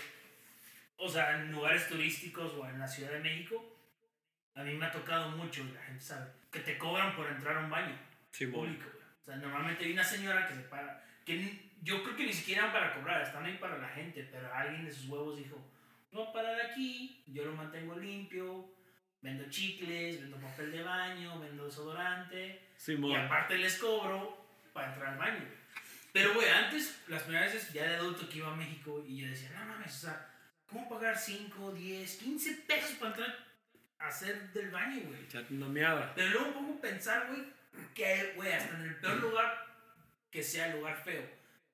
[0.98, 3.76] o sea, en lugares turísticos o en la Ciudad de México,
[4.54, 7.60] a mí me ha tocado mucho, la gente sabe, que te cobran por entrar a
[7.60, 7.98] un baño
[8.30, 8.54] Simón.
[8.66, 9.04] público, güey.
[9.22, 12.62] O sea, normalmente hay una señora que se para, que yo creo que ni siquiera
[12.62, 15.60] eran para cobrar, están ahí para la gente, pero alguien de sus huevos dijo,
[16.12, 18.72] no parar aquí, yo lo mantengo limpio,
[19.20, 23.16] vendo chicles, vendo papel de baño, vendo desodorante, y Simón.
[23.16, 25.44] aparte les cobro para entrar al baño.
[26.12, 29.28] Pero, güey, antes, las primeras veces ya de adulto que iba a México, y yo
[29.28, 30.30] decía, no mames, o sea,
[30.66, 33.36] ¿cómo pagar 5, 10, 15 pesos para entrar
[33.98, 35.24] a hacer del baño, güey?
[35.24, 36.12] Echarte una miada.
[36.14, 37.42] Pero luego pongo a pensar, güey,
[37.94, 39.65] que, güey, hasta en el peor lugar
[40.30, 41.22] que sea el lugar feo,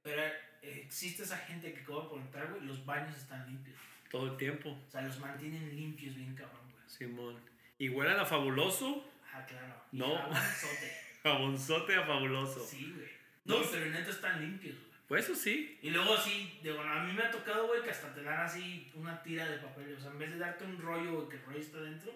[0.02, 3.76] pero eh, existe esa gente que cobra por entrar, güey, los baños están limpios.
[4.10, 4.70] Todo el tiempo.
[4.86, 6.82] O sea, los mantienen limpios bien cabrón, güey.
[6.86, 7.40] Simón.
[7.78, 9.10] Y huelen a fabuloso.
[9.32, 9.74] Ah, claro.
[9.90, 10.16] Y No.
[10.16, 10.92] jabonzote.
[11.22, 12.66] Jabonzote a fabuloso.
[12.66, 13.08] Sí, güey.
[13.44, 13.70] No, No.
[13.70, 14.92] pero neta están limpios, güey.
[15.08, 15.78] Pues eso sí.
[15.82, 18.90] Y luego sí, digo, a mí me ha tocado, güey, que hasta te dan así
[18.94, 19.94] una tira de papel.
[19.96, 22.12] O sea, en vez de darte un rollo, güey, que el rollo está dentro,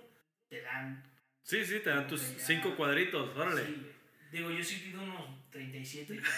[0.49, 1.03] te dan
[1.43, 2.45] Sí, sí, te dan tus ya.
[2.45, 3.37] cinco cuadritos.
[3.37, 3.65] Órale.
[3.67, 3.93] Sí, güey.
[4.31, 6.35] Digo, yo sí pido unos 37 y 40.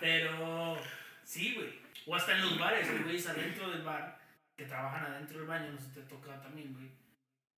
[0.00, 0.80] Pero,
[1.24, 1.80] sí, güey.
[2.06, 4.18] O hasta en los bares, güey, güeyes adentro del bar,
[4.56, 6.90] que trabajan adentro del baño, no si te ha tocado también, güey.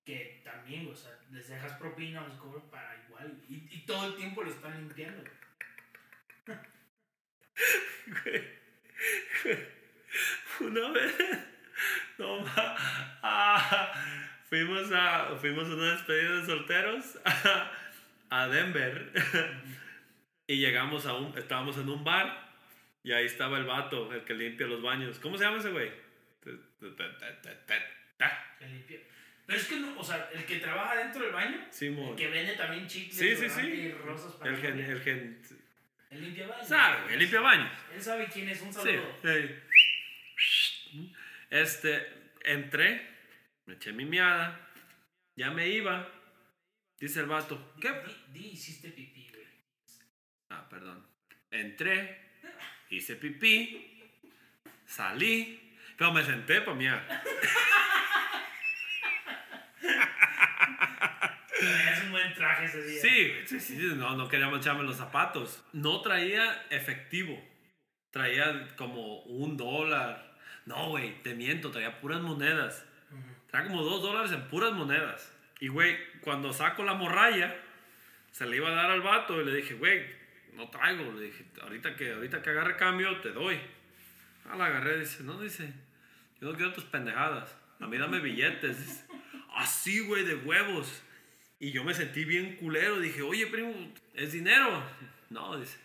[0.03, 3.41] Que también, güey, o sea, les dejas propina o les cobran para igual.
[3.47, 5.41] Y, y todo el tiempo lo están limpiando, güey.
[10.59, 11.15] Una vez.
[12.17, 12.45] No
[13.23, 13.91] ah,
[14.51, 17.71] fuimos a fuimos a una despedida de solteros a,
[18.29, 19.11] a Denver.
[20.47, 22.51] y llegamos a un estábamos en un bar
[23.01, 25.19] y ahí estaba el vato, el que limpia los baños.
[25.19, 25.89] ¿Cómo se llama ese güey?
[26.43, 26.51] Que
[28.67, 28.99] limpia.
[29.47, 32.53] Pero es que, no, o sea, el que trabaja dentro del baño, el que vende
[32.55, 33.61] también chicles Sí, sí, sí.
[33.67, 35.41] y rosas para El gen, el gen,
[36.09, 36.63] El limpia baño.
[36.65, 37.71] sabe, el limpia baños.
[37.93, 38.79] Él sabe quién es, un Sí.
[38.81, 39.15] saludo.
[39.23, 41.11] sí.
[41.49, 42.07] Este,
[42.43, 43.01] entré,
[43.71, 44.59] me eché mi miada,
[45.37, 46.05] ya me iba.
[46.99, 47.89] Dice el vato, ¿qué?
[48.33, 49.47] Di, di, hiciste pipí, güey.
[50.49, 51.07] Ah, perdón.
[51.49, 52.19] Entré,
[52.89, 54.11] hice pipí,
[54.85, 57.23] salí, pero me senté para miar.
[61.61, 63.01] Es un buen traje ese día.
[63.01, 65.63] Sí, sí, sí, no, no quería mancharme los zapatos.
[65.73, 67.39] No traía efectivo.
[68.09, 70.37] Traía como un dólar.
[70.65, 72.83] No, güey, te miento, traía puras monedas.
[73.51, 75.31] Traía como dos dólares en puras monedas.
[75.59, 77.55] Y, güey, cuando saco la morralla,
[78.31, 80.05] se le iba a dar al vato y le dije, güey,
[80.53, 81.11] no traigo.
[81.11, 83.59] Le dije, ahorita que, ahorita que agarre cambio, te doy.
[84.49, 85.71] Ah, la agarré, dice, no, dice,
[86.39, 87.55] yo no quiero tus pendejadas.
[87.79, 88.79] A mí dame billetes.
[88.79, 89.05] Dice,
[89.55, 91.03] Así, güey, de huevos.
[91.59, 92.99] Y yo me sentí bien culero.
[92.99, 93.73] Dije, oye, primo,
[94.13, 94.83] ¿es dinero?
[95.29, 95.77] No, dice,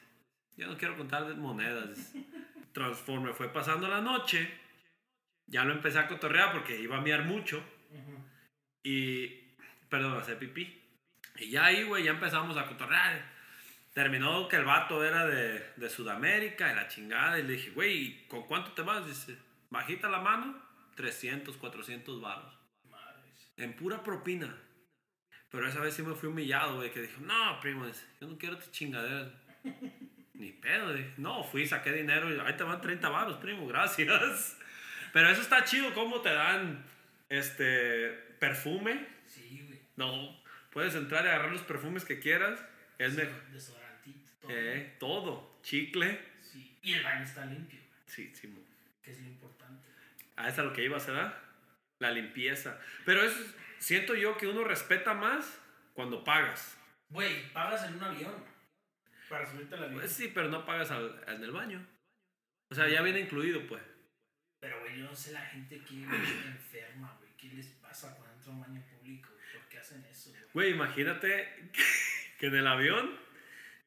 [0.56, 2.12] yo no quiero contar monedas.
[2.72, 4.48] Transforme fue pasando la noche.
[5.46, 7.62] Ya lo empecé a cotorrear porque iba a miar mucho.
[8.82, 9.28] Y,
[9.88, 10.82] perdón, hacer pipí.
[11.38, 13.34] Y ya ahí, güey, ya empezamos a cotorrear.
[13.92, 17.38] Terminó que el vato era de, de Sudamérica y la chingada.
[17.38, 19.06] Y le dije, güey, ¿con cuánto te vas?
[19.06, 19.36] Dice,
[19.70, 20.60] bajita la mano,
[20.96, 22.56] 300, 400 baros.
[23.56, 24.54] En pura propina.
[25.50, 28.36] Pero esa vez sí me fui humillado, güey, que dije, no, primo, dice, yo no
[28.36, 29.30] quiero tu chingadera.
[30.34, 34.58] Ni pedo, dije, no, fui, saqué dinero y ahí te van 30 baros, primo, gracias.
[35.16, 36.84] Pero eso está chido, cómo te dan,
[37.30, 39.06] este, perfume.
[39.24, 39.80] Sí, güey.
[39.96, 40.38] No,
[40.70, 42.62] puedes entrar y agarrar los perfumes que quieras.
[42.98, 43.42] Es mejor.
[43.50, 44.50] Desodorantito, todo.
[44.52, 45.58] Eh, todo.
[45.62, 46.20] Chicle.
[46.42, 46.78] Sí.
[46.82, 48.54] Y el baño está limpio, güey, Sí, sí.
[49.02, 49.88] que es lo importante.
[50.36, 51.14] A esa es lo que iba a ser,
[51.98, 52.78] La limpieza.
[53.06, 53.32] Pero es,
[53.78, 55.58] siento yo que uno respeta más
[55.94, 56.76] cuando pagas.
[57.08, 58.34] Güey, pagas en un avión
[59.30, 59.98] para subirte al avión.
[59.98, 61.82] Pues sí, pero no pagas al, en el baño.
[62.68, 63.95] O sea, ya viene incluido, pues.
[64.66, 67.30] Pero, güey, yo no sé la gente que enferma, güey.
[67.38, 69.28] ¿Qué les pasa cuando entra a un baño público?
[69.52, 70.42] ¿Por qué hacen eso, güey?
[70.54, 71.70] Güey, imagínate
[72.40, 73.16] que en el avión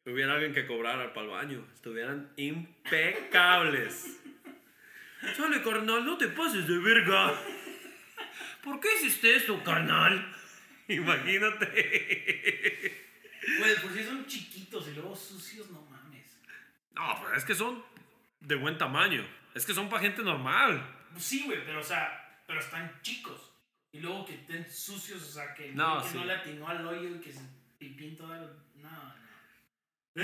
[0.05, 1.67] hubiera alguien que cobrara para el baño.
[1.73, 4.21] Estuvieran impecables.
[5.35, 7.37] Sale, carnal, no te pases de verga.
[8.63, 10.33] ¿Por qué hiciste esto, carnal?
[10.87, 11.67] Imagínate.
[13.57, 16.39] Güey, pues si son chiquitos y luego sucios, no mames.
[16.95, 17.83] No, pero es que son
[18.39, 19.25] de buen tamaño.
[19.53, 20.81] Es que son para gente normal.
[21.11, 23.51] Pues sí, güey, pero o sea, pero están chicos.
[23.91, 27.15] Y luego que estén sucios, o sea, que no, que no le atinó al hoyo
[27.15, 27.41] y que se
[27.77, 28.47] pipín todo el...
[28.75, 29.15] No,
[30.15, 30.15] no.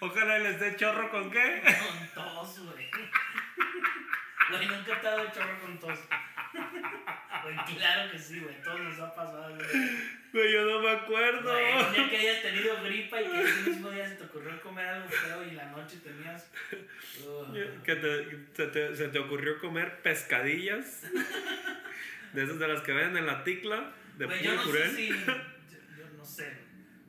[0.00, 1.62] Ojalá les dé chorro con qué?
[2.14, 2.90] Con tos, güey.
[4.50, 5.98] Güey, nunca te ha dado chorro con tos.
[7.42, 8.62] Güey, claro que sí, güey.
[8.62, 9.68] Todo nos ha pasado, güey.
[10.32, 11.50] Güey, yo no me acuerdo.
[11.50, 14.60] Güey, un día que hayas tenido gripa y que ese mismo día se te ocurrió
[14.60, 16.50] comer algo feo y la noche tenías.
[17.84, 21.02] Que te, se, te, se te ocurrió comer pescadillas.
[22.32, 23.92] de esas de las que venden en la ticla.
[24.16, 25.08] De güey, yo no sé si.
[25.08, 26.52] Yo, yo no sé,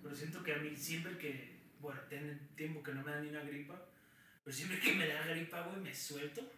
[0.01, 1.53] pero siento que a mí siempre que.
[1.79, 3.75] Bueno, tiene tiempo que no me da ni una gripa.
[4.43, 6.49] Pero siempre que me da gripa, güey, me suelto.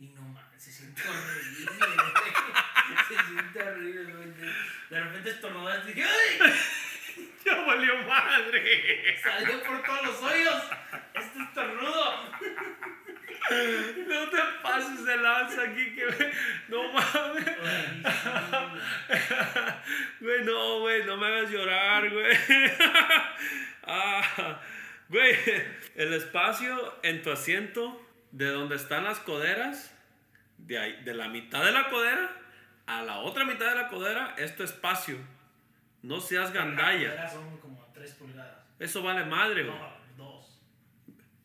[0.00, 1.72] Y no mames, se siente horrible,
[3.06, 4.32] Se siente horrible, güey.
[4.88, 6.54] De repente estornudas y dije, ¡ay!
[7.44, 9.20] ¡Ya valió madre!
[9.22, 10.62] Salió por todos los hoyos.
[11.12, 12.30] Este estornudo.
[14.06, 16.32] No te pases de lanza aquí que
[16.68, 17.44] no mames.
[20.20, 22.36] Güey, no, güey, no me hagas llorar, güey.
[23.82, 24.60] Ah,
[25.08, 25.36] güey,
[25.96, 29.96] el espacio en tu asiento de donde están las coderas,
[30.58, 32.36] de, ahí, de la mitad de la codera
[32.86, 35.16] a la otra mitad de la codera, es tu espacio.
[36.02, 37.28] No seas gandalla.
[37.28, 38.64] son como 3 pulgadas.
[38.78, 39.76] Eso vale madre, güey.
[39.76, 40.60] No, dos.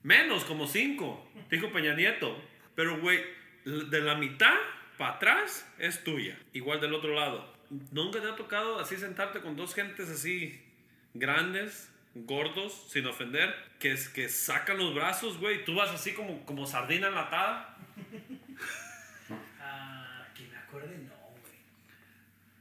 [0.02, 2.42] Menos, como 5, dijo Peña Nieto.
[2.74, 3.24] Pero, güey,
[3.66, 4.56] de la mitad
[4.98, 6.38] para atrás es tuya.
[6.54, 7.54] Igual del otro lado.
[7.92, 10.64] ¿Nunca te ha tocado así sentarte con dos gentes así
[11.14, 15.66] grandes, gordos, sin ofender, que, que sacan los brazos, güey?
[15.66, 17.78] Tú vas así como, como sardina enlatada.
[19.60, 21.60] Ah, que me acuerde, no, güey.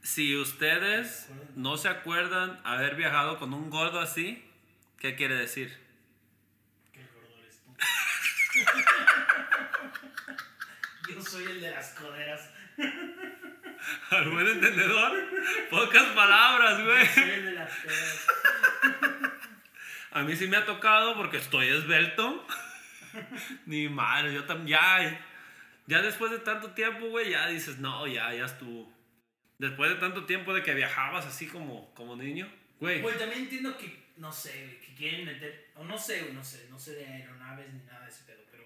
[0.03, 4.43] Si ustedes no se acuerdan haber viajado con un gordo así,
[4.99, 5.77] ¿qué quiere decir?
[6.91, 7.73] Que el gordo eres tú.
[11.13, 12.49] Yo soy el de las coderas.
[14.09, 15.13] Al buen entendedor,
[15.69, 17.05] pocas palabras, güey.
[17.07, 18.27] Soy el de las coderas.
[20.15, 22.47] A mí sí me ha tocado porque estoy esbelto.
[23.65, 24.79] Ni madre, yo también.
[24.79, 25.27] Ya,
[25.87, 28.89] ya después de tanto tiempo, güey, ya dices, no, ya, ya estuvo.
[29.57, 32.49] Después de tanto tiempo de que viajabas así como, como niño,
[32.79, 33.01] güey.
[33.01, 36.65] Güey, también entiendo que, no sé, güey, que quieren meter, o no sé, no sé,
[36.69, 38.63] no sé de aeronaves ni nada de ese pedo, pero,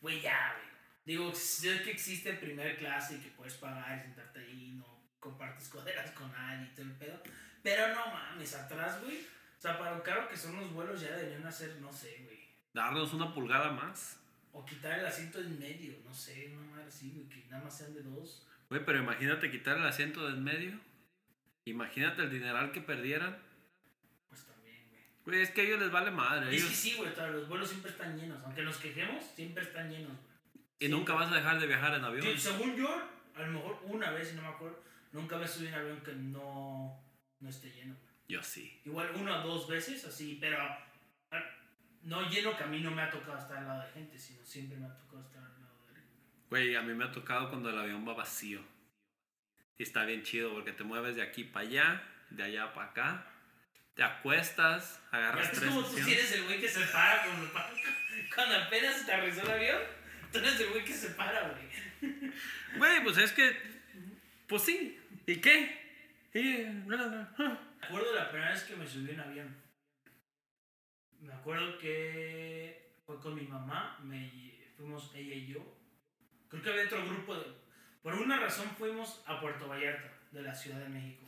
[0.00, 0.68] güey, ya, güey.
[1.04, 4.86] Digo, sé que existe primer clase y que puedes pagar y sentarte ahí, no
[5.18, 7.20] compartes coderas con nadie y todo el pedo,
[7.64, 9.37] pero no mames, atrás, güey.
[9.58, 12.38] O sea, para lo caro que son los vuelos ya deberían hacer, no sé, güey.
[12.72, 14.20] Darnos una pulgada más.
[14.52, 17.76] O quitar el asiento en medio, no sé, una madre así, güey, que nada más
[17.76, 18.46] sean de dos.
[18.70, 20.78] Güey, pero imagínate quitar el asiento de en medio.
[21.64, 23.36] Imagínate el dineral que perdieran.
[24.28, 25.02] Pues también, güey.
[25.24, 26.54] Güey, es que a ellos les vale madre.
[26.54, 28.38] Ellos- sí, sí, güey, todos los vuelos siempre están llenos.
[28.44, 30.64] Aunque nos quejemos, siempre están llenos, güey.
[30.80, 32.38] Y nunca vas a dejar de viajar en avión.
[32.38, 32.88] Según yo,
[33.34, 34.80] a lo mejor una vez, si no me acuerdo,
[35.12, 36.96] nunca me subí en avión que no,
[37.40, 37.94] no esté lleno.
[37.94, 38.07] güey.
[38.28, 38.80] Yo sí.
[38.84, 41.44] Igual una o dos veces, así, pero ah,
[42.02, 44.44] no lleno que a mí no me ha tocado estar al lado de gente, sino
[44.44, 46.00] siempre me ha tocado estar al lado de
[46.50, 48.60] Güey, a mí me ha tocado cuando el avión va vacío.
[49.78, 53.26] Y está bien chido porque te mueves de aquí para allá, de allá para acá.
[53.94, 56.18] Te acuestas, agarras Es tres como tú sesiones.
[56.18, 57.50] eres el güey que se para cuando,
[58.34, 59.82] cuando apenas se te aterrizó el avión.
[60.30, 62.32] Tú eres el güey que se para, güey.
[62.76, 63.56] Güey, pues es que.
[64.46, 64.98] Pues sí.
[65.26, 65.78] ¿Y qué?
[66.34, 67.67] Y, no, no, no.
[67.80, 69.56] Me acuerdo la primera vez que me subí en avión.
[71.20, 74.30] Me acuerdo que fue con mi mamá, me,
[74.76, 75.60] fuimos ella y yo.
[76.48, 77.44] Creo que había otro grupo de...
[78.02, 81.26] Por una razón fuimos a Puerto Vallarta, de la Ciudad de México,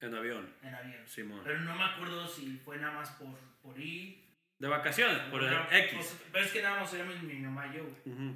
[0.00, 1.06] En avión, en avión.
[1.06, 1.40] Simón.
[1.44, 4.26] Pero no me acuerdo si fue nada más por, por ir.
[4.58, 5.94] De vacaciones, por el X.
[5.94, 8.34] pues, pero es que nada más éramos mi mamá y yo, güey.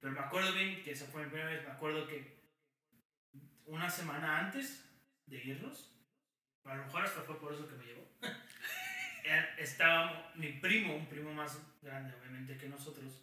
[0.00, 1.64] Pero me acuerdo bien que esa fue mi primera vez.
[1.64, 2.40] Me acuerdo que
[3.66, 4.84] una semana antes
[5.26, 5.94] de irnos,
[6.64, 8.06] a lo mejor hasta fue por eso que me llevó,
[9.58, 13.22] estaba mi primo, un primo más grande obviamente que nosotros,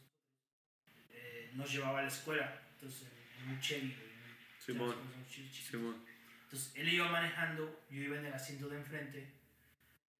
[1.09, 2.61] eh, nos llevaba a la escuela.
[2.73, 3.07] Entonces,
[3.41, 4.07] en un Chevy, güey.
[4.59, 4.95] Simón.
[5.51, 6.05] Simón.
[6.43, 9.33] Entonces, él iba manejando, yo iba en el asiento de enfrente.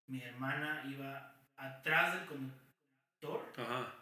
[0.08, 3.54] Mi hermana iba atrás del conductor.
[3.58, 3.94] Ajá.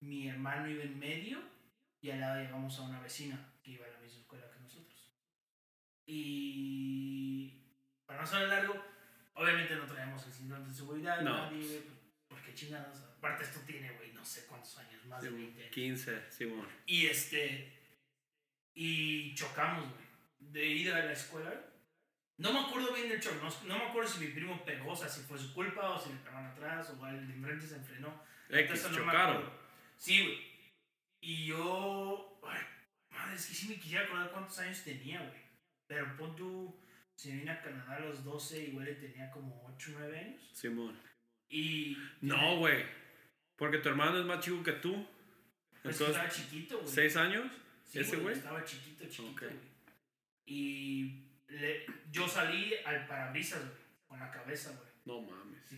[0.00, 1.38] Mi hermano iba en medio.
[2.00, 5.12] Y al lado llegamos a una vecina que iba a la misma escuela que nosotros.
[6.06, 7.65] Y.
[8.06, 8.82] Para no ser largo,
[9.34, 11.20] obviamente no traíamos el cinturón de seguridad.
[11.20, 11.50] No.
[11.50, 11.82] Nadie,
[12.28, 13.00] porque chingados.
[13.18, 15.74] Aparte, esto tiene, güey, no sé cuántos años, más de 20 años.
[15.74, 16.68] 15, Simón.
[16.86, 17.72] Y este.
[18.74, 20.06] Y chocamos, güey.
[20.38, 21.52] De ida a la escuela.
[22.38, 23.38] No me acuerdo bien del choque.
[23.42, 25.98] No, no me acuerdo si mi primo pegó, o sea, si fue su culpa o
[25.98, 28.22] si le pegaron atrás o el de enfrente se enfrenó.
[28.48, 29.50] X, no chocaron.
[29.96, 30.56] Sí, güey.
[31.20, 32.40] Y yo.
[32.46, 32.60] Ay,
[33.10, 35.42] madre, es que sí me quisiera acordar cuántos años tenía, güey.
[35.86, 36.80] Pero pon tú.
[37.16, 40.50] Si vine a Canadá a los 12, igual le tenía como 8 o 9 años.
[40.52, 40.98] Simón.
[41.48, 41.96] Y.
[42.20, 42.84] No, güey.
[43.56, 44.92] Porque tu hermano es más chico que tú.
[45.82, 46.88] Pues Entonces, estaba chiquito, güey.
[46.88, 47.50] ¿seis años?
[47.84, 48.34] Sí, ¿Ese güey?
[48.34, 49.56] Estaba chiquito, chiquito, güey.
[50.44, 54.88] Y le- yo salí al parabrisas, güey, con la cabeza, güey.
[55.04, 55.72] No mames.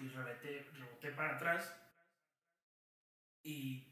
[0.00, 1.74] Y reboté, reboté para atrás.
[3.44, 3.86] Y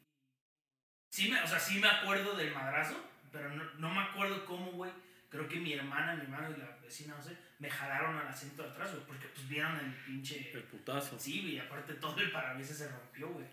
[1.08, 2.96] sí me, o sea, sí me acuerdo del madrazo,
[3.32, 4.92] pero no, no me acuerdo cómo, güey.
[5.30, 8.64] Creo que mi hermana, mi hermano y la vecina, no sé, me jalaron al asiento
[8.64, 10.50] de atrás, güey, porque pues vieron el pinche...
[10.52, 11.18] El putazo.
[11.18, 13.46] Sí, güey, aparte todo el parabrisas se rompió, güey.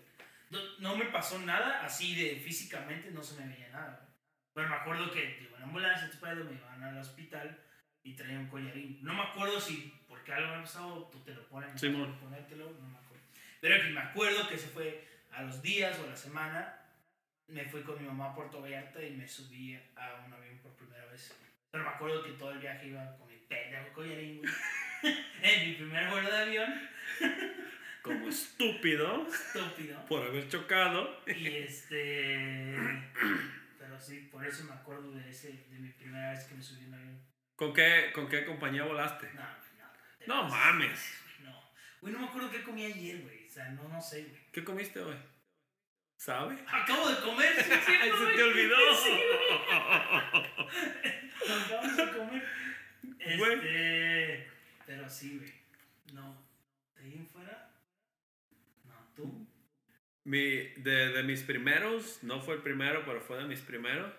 [0.50, 4.08] No, no me pasó nada así de físicamente, no se me veía nada, güey.
[4.54, 7.56] Pero me acuerdo que llegó la ambulancia, tu padre, me iban al hospital
[8.02, 8.98] y traía un collarín.
[9.02, 12.06] No me acuerdo si porque algo me ha pasado, tú te lo pones, no Simón.
[12.06, 13.24] sabes ponértelo, no me acuerdo.
[13.60, 16.74] Pero que me acuerdo que se fue a los días o a la semana,
[17.46, 20.47] me fui con mi mamá a Puerto Vallarta y me subí a un avión.
[21.70, 24.52] Pero me acuerdo que todo el viaje iba con mi pendejo collarín, güey.
[25.42, 26.88] en mi primer vuelo de avión,
[28.02, 30.04] Como estúpido estúpido.
[30.06, 31.20] por haber chocado.
[31.26, 32.76] Y este.
[33.78, 36.84] Pero sí, por eso me acuerdo de ese, de mi primera vez que me subí
[36.86, 37.20] un avión.
[37.56, 39.28] ¿Con qué, ¿Con qué compañía volaste?
[39.34, 40.42] No, no.
[40.42, 41.22] No mames.
[41.42, 41.70] No.
[42.00, 43.46] Güey, no me acuerdo qué comí ayer, güey.
[43.46, 44.50] O sea, no, no sé, güey.
[44.52, 45.16] ¿Qué comiste hoy?
[46.16, 46.56] ¿Sabe?
[46.66, 48.76] Acabo de comer, ¿sí ¡Ay, se te olvidó!
[51.48, 52.44] Acabamos de comer.
[53.18, 54.46] Este.
[54.86, 55.52] Pero sí, güey.
[56.14, 56.36] No.
[56.96, 57.70] ¿De ahí en fuera?
[58.84, 59.46] No, tú.
[60.24, 64.12] Mi, de, de mis primeros, no fue el primero, pero fue de mis primeros,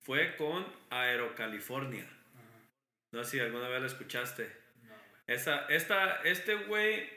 [0.00, 2.04] fue con Aerocalifornia.
[2.04, 2.68] Ajá.
[3.12, 4.44] No sé si alguna vez la escuchaste.
[4.82, 5.36] No, güey.
[5.36, 7.08] Esa, esta, este güey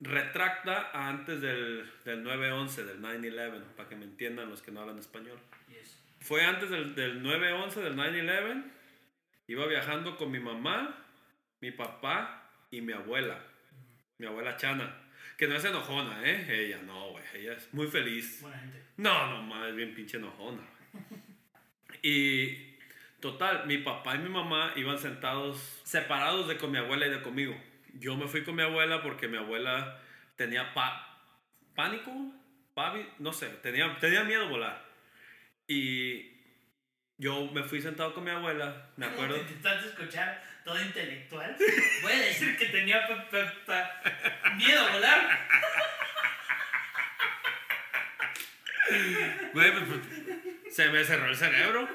[0.00, 4.98] retracta antes del, del 9-11, del 9-11, para que me entiendan los que no hablan
[4.98, 5.38] español.
[6.24, 8.64] Fue antes del, del 9-11, del 9-11.
[9.46, 10.96] Iba viajando con mi mamá,
[11.60, 13.38] mi papá y mi abuela.
[14.18, 15.00] Mi abuela Chana.
[15.36, 16.46] Que no es enojona, ¿eh?
[16.66, 17.24] Ella no, güey.
[17.34, 18.40] Ella es muy feliz.
[18.40, 18.82] Buena gente.
[18.96, 20.62] No, no, madre, es bien pinche enojona.
[22.02, 22.74] Y
[23.20, 27.22] total, mi papá y mi mamá iban sentados separados de con mi abuela y de
[27.22, 27.56] conmigo.
[27.98, 30.00] Yo me fui con mi abuela porque mi abuela
[30.36, 31.18] tenía pa-
[31.74, 32.10] pánico,
[32.74, 34.83] pavi- no sé, tenía, tenía miedo a volar.
[35.66, 36.30] Y
[37.16, 39.36] yo me fui sentado con mi abuela, me acuerdo.
[39.38, 41.56] Intentando escuchar todo intelectual.
[42.02, 45.48] Voy a decir que tenía pa- pa- pa- miedo a volar.
[49.52, 51.88] Güey, pues, pues, se me cerró el cerebro.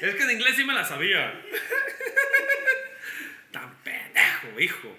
[0.00, 1.32] Es que en inglés sí me la sabía.
[3.50, 4.96] Tan pendejo, hijo.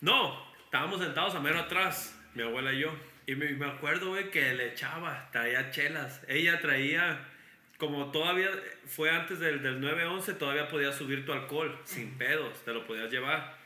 [0.00, 3.13] No, estábamos sentados a mero atrás, mi abuela y yo.
[3.26, 6.22] Y me, me acuerdo, güey, que le echaba, traía chelas.
[6.28, 7.20] Ella traía,
[7.78, 8.50] como todavía
[8.86, 13.10] fue antes del, del 9-11, todavía podías subir tu alcohol sin pedos, te lo podías
[13.10, 13.56] llevar.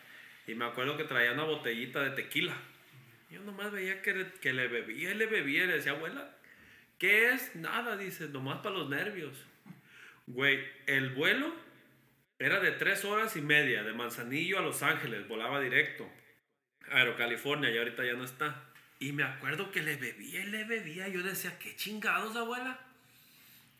[0.46, 2.54] Y me acuerdo que traía una botellita de tequila.
[3.30, 6.34] Yo nomás veía que, le- que le bebía y le bebía y le decía, abuela,
[6.98, 7.54] ¿qué es?
[7.56, 9.36] Nada, dice, nomás para los nervios.
[10.26, 11.52] Güey, el vuelo
[12.38, 16.08] era de tres horas y media, de Manzanillo a Los Ángeles, volaba directo.
[16.90, 18.64] Aerocalifornia, y ahorita ya no está.
[19.00, 21.08] Y me acuerdo que le bebía y le bebía.
[21.08, 22.78] Yo decía, ¿qué chingados, abuela?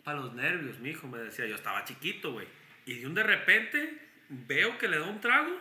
[0.05, 1.47] Para los nervios, mi hijo, me decía.
[1.47, 2.47] Yo estaba chiquito, güey.
[2.87, 5.55] Y de un de repente veo que le da un trago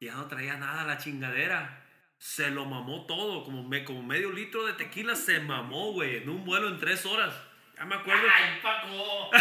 [0.00, 1.84] y ya no traía nada la chingadera.
[2.18, 6.28] Se lo mamó todo, como, me, como medio litro de tequila se mamó, güey, en
[6.28, 7.34] un vuelo en tres horas.
[7.76, 8.26] Ya me acuerdo.
[8.32, 9.30] ¡Ay, Paco!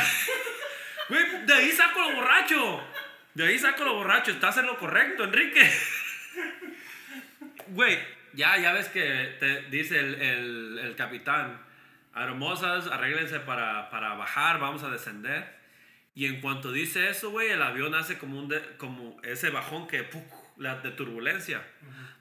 [1.10, 2.84] Güey, de ahí saco lo borracho.
[3.34, 4.32] De ahí saco lo borracho.
[4.32, 5.72] Estás en lo correcto, Enrique.
[7.68, 7.98] Güey,
[8.38, 11.60] ya, ya ves que te dice el, el, el capitán.
[12.16, 15.56] Hermosas, arréglense para, para bajar, vamos a descender.
[16.16, 19.88] Y en cuanto dice eso, güey, el avión hace como, un de- como ese bajón
[19.88, 20.24] que, ¡puc!
[20.58, 21.62] la de turbulencia.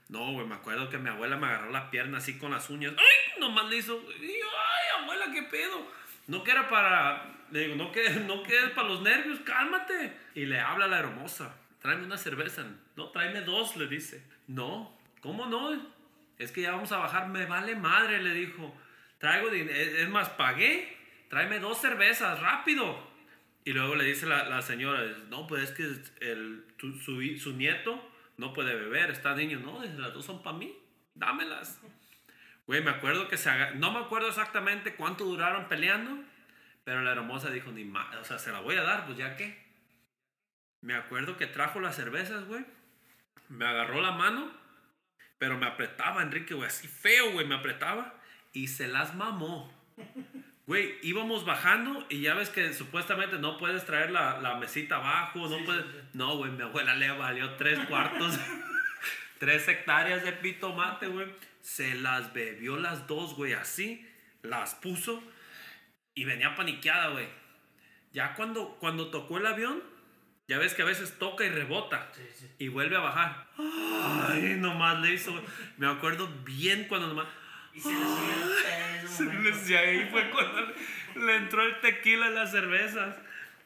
[0.09, 2.93] No, güey, me acuerdo que mi abuela me agarró la pierna así con las uñas.
[2.99, 3.41] ¡Ay!
[3.41, 3.95] Nomás le hizo.
[4.21, 4.87] y yo, ¡Ay,
[5.51, 5.87] pedo?
[6.27, 7.33] No que era para.
[7.51, 10.13] Le digo, no que, no que es para los nervios, cálmate.
[10.35, 11.55] Y le habla a la hermosa.
[11.81, 12.65] Tráeme una cerveza.
[12.97, 14.23] No, tráeme dos, le dice.
[14.49, 15.96] No, ¿cómo no?
[16.39, 18.77] Es que ya vamos a bajar, me vale madre, le dijo.
[19.19, 20.97] Traigo dinero, es más, pagué.
[21.29, 23.17] Tráeme dos cervezas, rápido.
[23.65, 25.83] Y luego le dice la, la señora, no, pues es que
[26.25, 29.59] el, su, su, nieto no puede beber, está niño.
[29.59, 30.73] No, las dos son para mí,
[31.15, 31.81] dámelas.
[32.67, 36.17] Güey, me acuerdo que se no me acuerdo exactamente cuánto duraron peleando,
[36.85, 39.37] pero la hermosa dijo, ni más, o sea, se la voy a dar, pues ya
[39.37, 39.67] qué.
[40.81, 42.65] Me acuerdo que trajo las cervezas, güey.
[43.49, 44.49] Me agarró la mano,
[45.39, 48.15] pero me apretaba, Enrique, güey, así feo, güey, me apretaba
[48.53, 49.73] y se las mamó.
[50.67, 55.49] Güey, íbamos bajando y ya ves que supuestamente no puedes traer la, la mesita abajo,
[55.49, 55.85] no puedes...
[56.13, 58.39] No, güey, mi abuela le valió tres cuartos,
[59.39, 61.29] tres hectáreas de pitomate, güey.
[61.61, 64.09] Se las bebió las dos, güey, así,
[64.43, 65.23] las puso
[66.15, 67.29] y venía paniqueada, güey.
[68.13, 69.83] Ya cuando, cuando tocó el avión,
[70.49, 72.51] ya ves que a veces toca y rebota Sí, sí.
[72.59, 73.47] y vuelve a bajar.
[73.59, 75.35] Ay, nomás le hizo.
[75.77, 77.27] Me acuerdo bien cuando nomás.
[77.75, 80.73] Y se le subió el y ahí fue cuando
[81.17, 83.17] le, entró el tequila en las cervezas.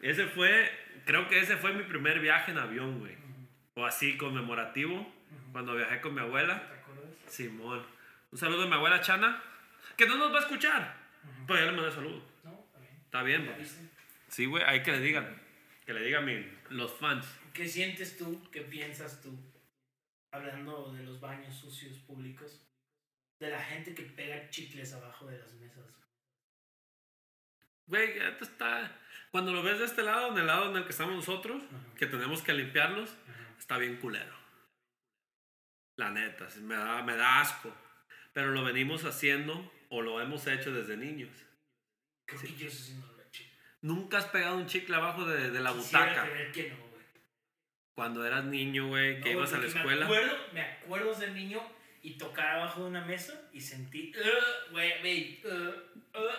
[0.00, 0.70] Ese fue,
[1.04, 3.14] creo que ese fue mi primer viaje en avión, güey.
[3.74, 5.12] O así conmemorativo,
[5.52, 6.66] cuando viajé con mi abuela.
[6.66, 7.10] ¿Te acuerdas?
[7.26, 7.86] Simón.
[8.32, 9.42] Un saludo a mi abuela Chana,
[9.96, 10.96] que no nos va a escuchar.
[11.46, 12.22] Pero ya le mandé saludo.
[12.42, 12.66] No,
[13.04, 13.42] está bien.
[13.42, 13.90] Está bien.
[14.28, 15.40] Sí, güey, hay que le digan.
[15.84, 17.26] Que le digan mi, los fans.
[17.52, 18.48] ¿Qué sientes tú?
[18.50, 19.36] ¿Qué piensas tú?
[20.32, 22.66] Hablando de los baños sucios públicos.
[23.40, 25.84] De la gente que pega chicles abajo de las mesas.
[27.86, 28.96] Güey, te está.
[29.30, 31.94] Cuando lo ves de este lado, en el lado en el que estamos nosotros, Ajá.
[31.96, 33.54] que tenemos que limpiarlos, Ajá.
[33.58, 34.34] está bien culero.
[35.96, 37.74] La neta, me da, me da asco.
[38.32, 41.30] Pero lo venimos haciendo o lo hemos hecho desde niños.
[42.26, 43.19] Creo que yo sí no lo.
[43.82, 46.30] Nunca has pegado un chicle abajo de, de la Quisiera butaca.
[46.30, 47.02] creer que no, güey.
[47.94, 50.06] Cuando eras niño, güey, que ibas a la escuela.
[50.06, 51.60] Me acuerdo, me acuerdo de niño
[52.02, 55.74] y tocar abajo de una mesa y sentí, "Ugh, güey, güey, ugh,
[56.14, 56.30] ugh".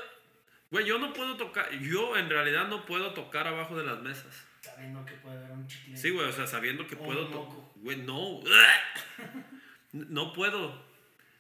[0.72, 1.70] Güey, yo no puedo tocar.
[1.80, 4.46] Yo en realidad no puedo tocar abajo de las mesas.
[4.62, 5.98] sabiendo que puede haber un chicle.
[5.98, 7.58] Sí, güey, o sea, sabiendo que O puedo tocar.
[7.78, 8.40] Güey, no.
[9.92, 10.86] No puedo.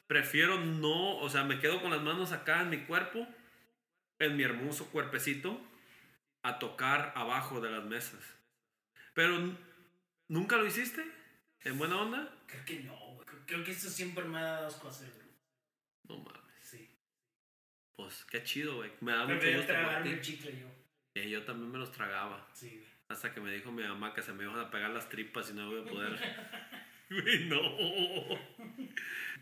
[0.08, 3.26] Prefiero no, o sea, me quedo con las manos acá en mi cuerpo,
[4.20, 5.62] en mi hermoso cuerpecito,
[6.43, 8.23] a tocar abajo de las mesas.
[9.13, 9.55] Pero,
[10.29, 11.03] ¿nunca lo hiciste?
[11.63, 12.43] ¿En buena onda?
[12.47, 13.25] Creo que no, güey.
[13.45, 15.27] Creo- que esto siempre me ha dado asco hacer, güey.
[16.07, 16.55] No mames.
[16.63, 16.89] Sí.
[17.95, 18.91] Pues, qué chido, güey.
[19.01, 20.67] Me da mucho gusto tragarme chicle yo.
[21.13, 22.47] Y yo también me los tragaba.
[22.53, 22.89] Sí, güey.
[23.09, 25.53] Hasta que me dijo mi mamá que se me iban a pegar las tripas y
[25.53, 26.11] no voy a poder.
[27.11, 27.59] Güey, no.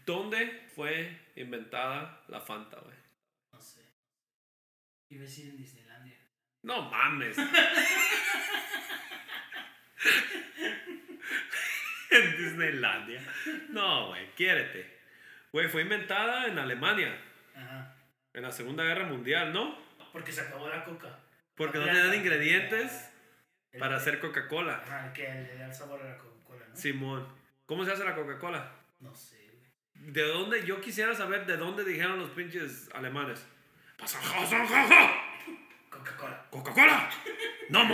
[0.03, 2.95] ¿Dónde fue inventada la Fanta, güey?
[3.53, 3.85] No sé.
[5.11, 6.18] Iba a decir en Disneylandia.
[6.63, 7.37] No mames.
[12.11, 13.21] en Disneylandia.
[13.69, 14.99] No, güey, quiérete.
[15.51, 17.15] Güey, fue inventada en Alemania,
[17.55, 17.95] Ajá.
[18.33, 19.77] en la Segunda Guerra Mundial, ¿no?
[20.11, 21.19] Porque se acabó la coca.
[21.55, 23.09] Porque no tenían ingredientes
[23.71, 24.81] El- para hacer Coca-Cola.
[24.85, 26.75] Ajá, que le da el sabor a la Coca-Cola, ¿no?
[26.75, 27.27] Simón,
[27.65, 28.71] ¿cómo se hace la Coca-Cola?
[28.99, 30.11] No sé, güey.
[30.11, 30.65] ¿De dónde?
[30.65, 33.45] Yo quisiera saber de dónde dijeron los pinches alemanes.
[35.89, 36.45] Coca-Cola.
[36.49, 37.09] ¡Coca-Cola!
[37.69, 37.85] ¡No,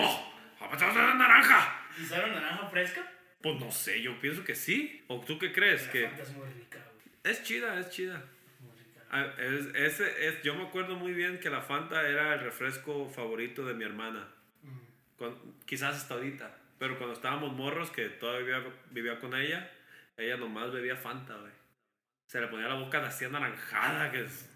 [1.17, 1.81] naranja!
[1.97, 3.11] ¿Y usaron naranja fresca?
[3.41, 5.03] Pues no sé, yo pienso que sí.
[5.07, 5.85] ¿O tú qué crees?
[5.87, 7.07] La Que Fanta es muy rica, güey.
[7.23, 8.23] es chida, es chida.
[8.59, 9.01] Muy rica.
[9.11, 13.07] Ah, es- ese, es, yo me acuerdo muy bien que la Fanta era el refresco
[13.09, 14.27] favorito de mi hermana.
[14.63, 14.79] Mm.
[15.17, 16.57] Con- quizás hasta ahorita.
[16.79, 19.71] Pero cuando estábamos morros, que todavía vivía, vivía con ella,
[20.17, 21.53] ella nomás bebía Fanta, güey.
[22.27, 24.49] Se le ponía la boca así anaranjada, que es...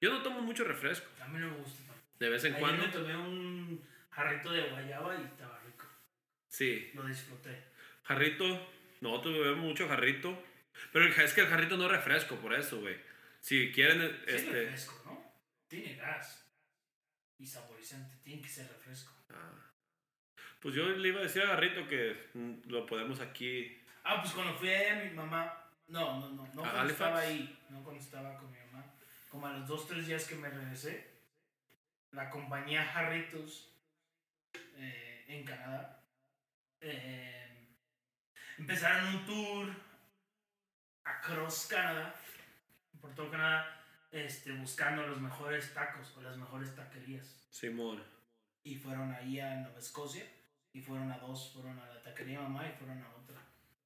[0.00, 1.08] Yo no tomo mucho refresco.
[1.22, 1.89] A mí no me gusta.
[2.20, 2.86] De vez en Ayer cuando.
[2.86, 5.86] me tomé un jarrito de guayaba y estaba rico.
[6.48, 6.90] Sí.
[6.94, 7.64] Lo disfruté.
[8.04, 8.70] Jarrito.
[9.00, 10.44] Nosotros bebemos mucho jarrito.
[10.92, 12.96] Pero es que el jarrito no es refresco, por eso, güey.
[13.40, 14.52] Si quieren, Sí, es este...
[14.52, 15.34] refresco, ¿no?
[15.66, 16.46] Tiene gas.
[17.38, 18.16] Y saborizante.
[18.22, 19.12] Tiene que ser refresco.
[19.30, 19.72] ah.
[20.60, 23.82] Pues yo le iba a decir a Garrito que mm, lo podemos aquí...
[24.04, 25.54] Ah, pues cuando fui allá mi mamá.
[25.88, 26.46] No, no, no.
[26.52, 27.58] No ¿A cuando estaba ahí.
[27.70, 28.84] No cuando estaba con mi mamá.
[29.30, 31.19] Como a los dos, tres días que me regresé.
[32.12, 33.72] La compañía Jarritos
[34.76, 36.02] eh, en Canadá.
[36.80, 37.76] eh,
[38.58, 39.68] empezaron un tour
[41.04, 42.14] across Canadá.
[43.00, 43.76] Por todo Canadá.
[44.10, 47.46] Este, buscando los mejores tacos o las mejores taquerías.
[47.50, 48.02] Simón.
[48.64, 50.24] Y fueron ahí a Nueva Escocia.
[50.72, 51.52] Y fueron a dos.
[51.54, 53.40] Fueron a la taquería mamá y fueron a otra.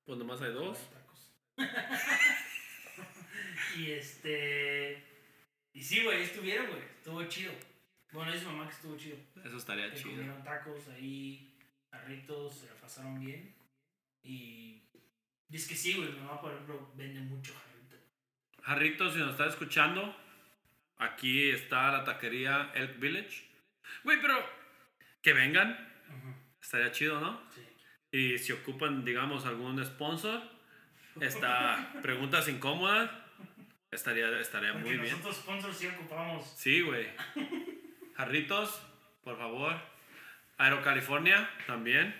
[0.05, 0.79] Pues nomás hay dos.
[0.91, 1.31] Tacos.
[3.77, 5.05] y este.
[5.72, 6.83] Y sí, güey, estuvieron, güey.
[6.83, 7.53] Estuvo chido.
[8.15, 9.17] Bueno, dice mamá que estuvo chido.
[9.45, 10.11] Eso estaría Que chido.
[10.12, 11.53] comieron tacos ahí,
[11.91, 13.53] jarritos, se la pasaron bien.
[14.23, 14.83] Y.
[15.49, 16.12] Dice que sí, güey.
[16.12, 17.97] Mi mamá, por ejemplo, vende mucho jarrito.
[18.62, 20.17] Jarrito, si nos está escuchando,
[20.97, 23.49] aquí está la taquería Elk Village.
[24.05, 24.39] Güey, pero
[25.21, 25.71] que vengan,
[26.09, 27.43] Ujú, estaría chido, ¿no?
[27.53, 27.62] Sí.
[28.12, 30.41] Y si ocupan, digamos, algún sponsor,
[31.21, 33.11] esta preguntas incómodas,
[33.91, 35.11] estaría, estaría Porque muy bien.
[35.11, 36.47] nosotros sponsors sí ocupamos.
[36.57, 37.09] Sí, güey.
[38.17, 38.81] Jarritos,
[39.23, 39.77] por favor.
[40.59, 42.15] Aerocalifornia, también,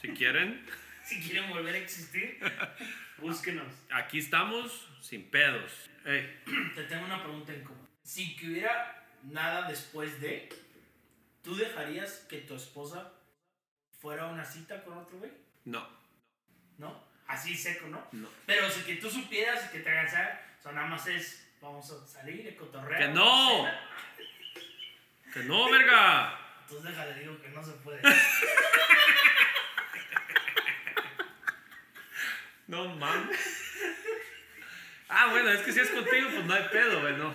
[0.00, 0.64] si quieren.
[1.04, 2.40] Si quieren volver a existir,
[3.18, 3.66] búsquenos.
[3.90, 5.90] Aquí estamos, sin pedos.
[6.02, 6.40] Ey,
[6.74, 7.86] Te tengo una pregunta incómoda.
[8.02, 10.48] Si que hubiera nada después de,
[11.42, 13.12] ¿tú dejarías que tu esposa
[14.00, 15.30] fuera a una cita con otro güey?
[15.66, 15.86] no,
[16.78, 17.04] ¿No?
[17.26, 18.08] Así seco, ¿no?
[18.12, 18.30] no.
[18.46, 22.06] Pero si que tú supieras que te saber, o sea, nada más es, vamos a
[22.06, 22.98] salir, cotorrear.
[22.98, 23.66] ¡Que no!
[25.34, 25.42] Cena.
[25.42, 26.38] ¡Que no, verga!
[26.62, 28.00] Entonces déjale, digo que no se puede.
[32.66, 33.38] No mames.
[35.08, 37.34] Ah, bueno, es que si es contigo, pues no hay pedo, güey, no.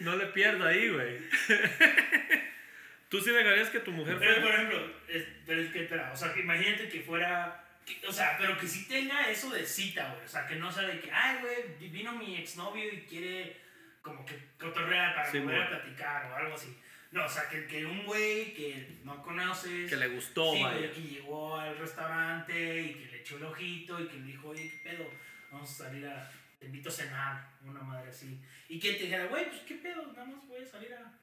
[0.00, 1.18] No le pierdo ahí, güey.
[3.08, 6.16] ¿Tú sí dejarías que tu mujer Pero, por ejemplo, es, pero es que, espera, o
[6.16, 10.24] sea, imagínate que fuera, que- o sea, pero que sí tenga eso de cita, güey.
[10.24, 13.60] O sea, que no sea de que, ay, güey, vino mi exnovio y quiere
[14.00, 16.80] como que cotorrear para Sí, volver a platicar o algo así.
[17.12, 19.88] No, o sea, que, que un güey que no conoces.
[19.90, 20.90] Que le gustó, sí, vaya.
[20.90, 24.70] que llegó al restaurante y que le echó el ojito y que le dijo, oye,
[24.70, 25.06] ¿qué pedo?
[25.50, 26.30] Vamos a salir a.
[26.58, 28.40] Te invito a cenar, una madre así.
[28.68, 31.18] Y que te dijera, güey, pues qué pedo, nada más voy a salir a.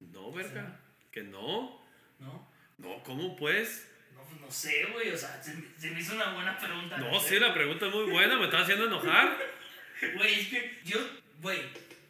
[0.00, 0.80] No, verga.
[1.10, 1.80] Que no.
[2.18, 2.50] ¿No?
[2.78, 3.88] No, ¿cómo pues?
[4.14, 6.98] No, pues no sé, güey, o sea, se, me- se me hizo una buena pregunta.
[6.98, 9.36] No, sí, la pregunta es muy buena, me está haciendo enojar.
[10.16, 10.98] Güey, es que yo,
[11.42, 11.60] güey,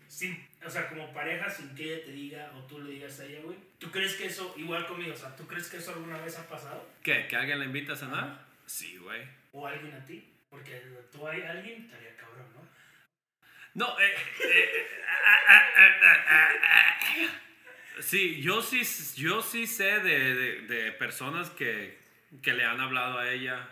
[0.06, 3.24] sin, o sea, como pareja, sin que ella te diga o tú le digas a
[3.24, 6.18] ella, güey, ¿tú crees que eso, igual conmigo, o sea, ¿tú crees que eso alguna
[6.18, 6.86] vez ha pasado?
[7.02, 7.26] ¿Qué?
[7.28, 8.44] ¿Que alguien la invita a cenar?
[8.66, 9.22] Sí, güey.
[9.52, 10.24] ¿O alguien a ti?
[10.50, 10.80] Porque
[11.10, 12.68] tú hay alguien, estaría cabrón, ¿no?
[13.72, 14.14] No, eh.
[18.00, 18.82] Sí, yo sí,
[19.16, 21.98] yo sí sé de, de- de personas que,
[22.42, 23.68] que le han hablado a ella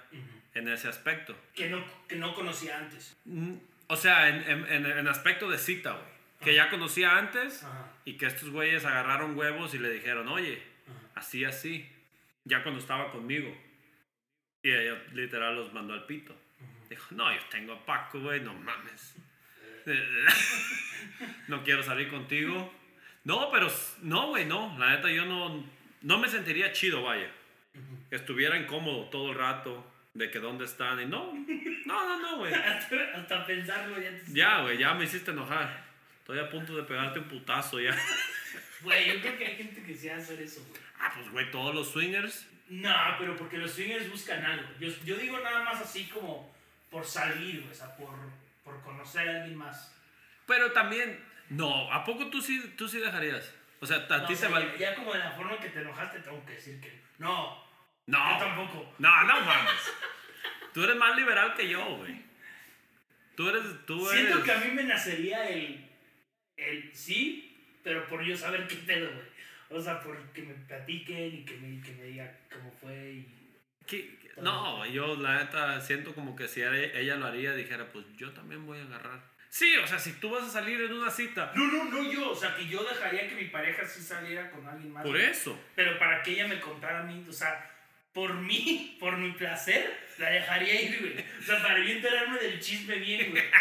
[0.54, 1.34] en ese aspecto.
[1.54, 3.16] Que no, que no conocía antes.
[3.24, 3.54] Mm,
[3.88, 6.17] O sea, en, en, en, en aspecto de cita, güey.
[6.40, 10.62] Que ya conocía antes Ajá, y que estos güeyes agarraron huevos y le dijeron, oye,
[10.86, 11.20] ajá.
[11.20, 11.90] así, así.
[12.44, 13.54] Ya cuando estaba conmigo.
[14.62, 16.34] Y ella literal los mandó al pito.
[16.88, 19.16] Dijo, no, yo tengo a Paco, güey, no mames.
[21.48, 22.72] no quiero salir contigo.
[23.24, 23.68] No, pero,
[24.02, 24.76] no, güey, no.
[24.78, 25.64] La neta, yo no,
[26.02, 27.30] no me sentiría chido, vaya.
[28.08, 29.94] Que estuviera incómodo todo el rato.
[30.14, 31.00] De que dónde están.
[31.00, 31.32] Y no,
[31.86, 32.52] no, no, no, güey.
[32.54, 34.32] Hasta, hasta pensarlo ya te...
[34.32, 35.87] Ya, güey, ya me hiciste enojar.
[36.28, 37.96] Estoy a punto de pegarte un putazo ya.
[38.82, 40.80] Güey, yo creo que hay gente que se hacer eso, güey.
[41.00, 42.46] Ah, pues, güey, todos los swingers.
[42.68, 44.68] No, pero porque los swingers buscan algo.
[44.78, 46.54] Yo, yo digo nada más así como
[46.90, 48.14] por salir, güey, o sea, por,
[48.62, 49.92] por conocer a alguien más.
[50.46, 51.18] Pero también,
[51.48, 53.52] no, ¿a poco tú sí, tú sí dejarías?
[53.80, 54.60] O sea, a No, ti o sea, te va.
[54.60, 57.64] ya, ya como de la forma que te enojaste, tengo que decir que no.
[58.06, 58.94] No, Yo tampoco.
[58.98, 59.92] no, no mames.
[60.74, 62.22] Tú eres más liberal que yo, güey.
[63.34, 64.26] Tú eres, tú eres.
[64.26, 65.87] Siento que a mí me nacería el,
[66.58, 69.28] el sí, pero por yo saber qué pedo, güey.
[69.70, 73.34] O sea, por que me platiquen y que me, que me diga cómo fue y...
[73.86, 74.18] ¿Qué?
[74.42, 78.64] No, yo la neta siento como que si ella, lo haría, dijera, pues yo también
[78.66, 79.20] voy a agarrar.
[79.48, 81.52] Sí, o sea, si tú vas a salir en una cita.
[81.54, 82.30] No, no, no yo.
[82.30, 85.04] O sea, que yo dejaría que mi pareja sí saliera con alguien más.
[85.04, 85.58] Por eso.
[85.74, 87.70] Pero para que ella me contara a mí, o sea,
[88.18, 91.24] por mí, por mi placer, la dejaría ir, güey.
[91.38, 93.44] O sea, para yo enterarme del chisme bien, güey.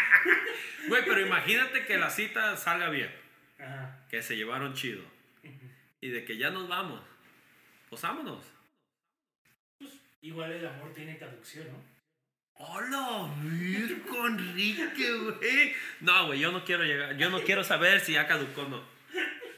[0.88, 3.10] Güey, pero imagínate que la cita salga bien.
[3.58, 4.06] Ajá.
[4.08, 5.02] Que se llevaron chido.
[6.00, 7.02] Y de que ya nos vamos.
[7.90, 8.42] Pues vámonos.
[10.22, 11.84] Igual el amor tiene traducción, ¿no?
[12.54, 15.74] Hola, Virgo Enrique, güey.
[16.00, 18.82] No, güey, yo no quiero llegar, yo no quiero saber si ya caducó o no.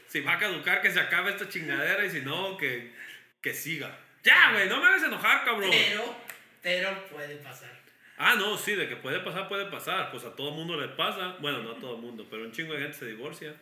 [0.07, 2.93] Si va a caducar, que se acabe esta chingadera y si no, que,
[3.41, 3.97] que siga.
[4.23, 5.69] Ya, güey, no me hagas enojar, cabrón.
[5.71, 6.15] Pero,
[6.61, 7.71] pero puede pasar.
[8.17, 10.11] Ah, no, sí, de que puede pasar, puede pasar.
[10.11, 11.37] Pues a todo mundo le pasa.
[11.39, 13.55] Bueno, no a todo mundo, pero un chingo de gente se divorcia.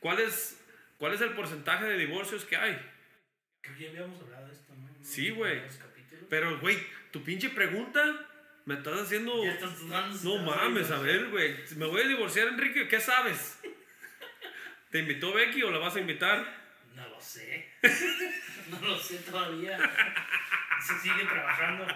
[0.00, 0.58] ¿Cuál es,
[0.96, 2.78] cuál es el porcentaje de divorcios que hay?
[3.60, 4.88] Creo que ya habíamos hablado de esto, ¿no?
[5.04, 5.60] Sí, güey.
[6.30, 6.78] Pero, güey,
[7.10, 8.28] tu pinche pregunta
[8.64, 9.44] me estás haciendo...
[9.44, 11.54] Ya estás No mames, a ver, güey.
[11.76, 12.88] Me voy a divorciar, Enrique.
[12.88, 13.60] ¿Qué sabes?
[14.90, 16.61] ¿Te invitó Becky o la vas a invitar?
[17.22, 17.66] No lo sé.
[18.70, 19.78] no lo sé todavía.
[20.80, 21.86] Se sigue trabajando.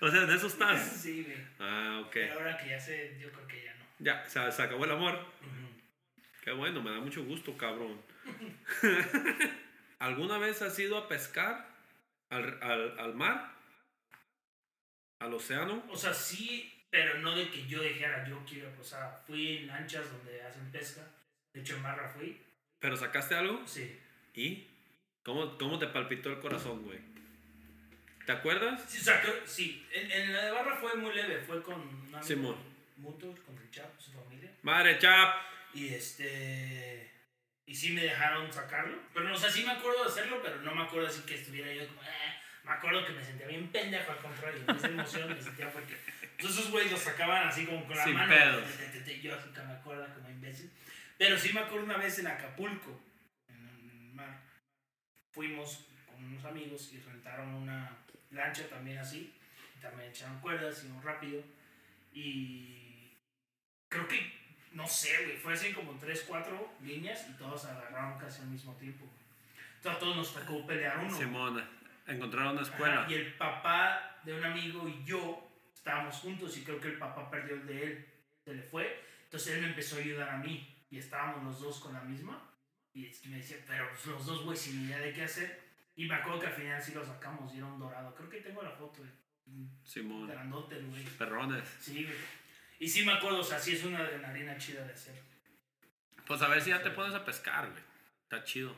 [0.00, 0.80] O sea, en eso estás.
[0.80, 1.38] Sí, güey.
[1.58, 2.12] Ah, ok.
[2.12, 3.84] Pero ahora que ya sé, yo creo que ya no.
[3.98, 5.18] Ya, se, se acabó el amor.
[6.42, 8.00] Qué bueno, me da mucho gusto, cabrón.
[9.98, 11.68] ¿Alguna vez has ido a pescar
[12.30, 13.52] al, al, al mar?
[15.18, 15.84] ¿Al océano?
[15.90, 19.66] O sea, sí, pero no de que yo dijera, yo quiero, o sea, fui en
[19.66, 21.02] lanchas donde hacen pesca.
[21.52, 22.40] De hecho, en barra fui.
[22.78, 23.66] ¿Pero sacaste algo?
[23.66, 23.98] Sí.
[24.34, 24.66] ¿Y?
[25.24, 26.98] ¿Cómo, cómo te palpitó el corazón, güey?
[28.26, 28.82] ¿Te acuerdas?
[28.88, 29.86] Sí, o sea, creo- sí.
[29.92, 32.56] En, en la de barra fue muy leve, fue con un amigo Simón.
[32.96, 34.50] mutuo, con el Chapo, su familia.
[34.62, 35.34] Madre chap.
[35.74, 37.10] Y este.
[37.66, 38.98] Y sí me dejaron sacarlo.
[39.12, 41.72] Pero, o sea, sí me acuerdo de hacerlo, pero no me acuerdo así que estuviera
[41.72, 42.00] yo como.
[42.02, 42.34] "Ah".
[42.64, 44.62] Me acuerdo que me sentía bien pendejo al contrario.
[44.66, 45.96] De emoción me sentía porque.
[46.22, 48.28] Entonces esos güeyes los sacaban así como con la Sin mano.
[48.34, 48.64] pedos.
[49.22, 50.70] Yo así que me acuerdo como imbécil.
[51.16, 53.00] Pero sí me acuerdo una vez en Acapulco.
[55.38, 57.96] Fuimos con unos amigos y rentaron una
[58.32, 59.32] lancha también así.
[59.80, 61.40] También echaron cuerdas, íbamos rápido.
[62.12, 63.12] Y
[63.88, 64.32] creo que,
[64.72, 68.74] no sé, güey, fue así como tres, cuatro líneas y todos agarraron casi al mismo
[68.78, 69.04] tiempo.
[69.04, 69.16] güey.
[69.76, 71.16] Entonces a todos nos tocó pelear uno.
[71.16, 71.64] Simón,
[72.08, 73.06] encontraron una Ajá, escuela.
[73.08, 77.30] y el papá de un amigo y yo estábamos juntos y creo que el papá
[77.30, 78.08] perdió el de él.
[78.44, 79.04] Se le fue.
[79.22, 80.74] Entonces él me empezó a ayudar a mí.
[80.90, 82.42] Y estábamos los dos con la misma.
[82.94, 85.60] Y es que me decía, pero pues, los dos, güey, sin idea de qué hacer.
[85.96, 88.14] Y me acuerdo que al final sí lo sacamos y era un dorado.
[88.14, 89.02] Creo que tengo la foto
[89.46, 90.28] un Simón.
[90.28, 91.02] grandote, güey.
[91.04, 91.68] Perrones.
[91.80, 92.16] Sí, güey.
[92.78, 95.14] Y sí me acuerdo, o sea, sí es una adrenalina chida de hacer.
[96.26, 97.82] Pues a ver si ya te pones a pescar, güey.
[98.24, 98.76] Está chido.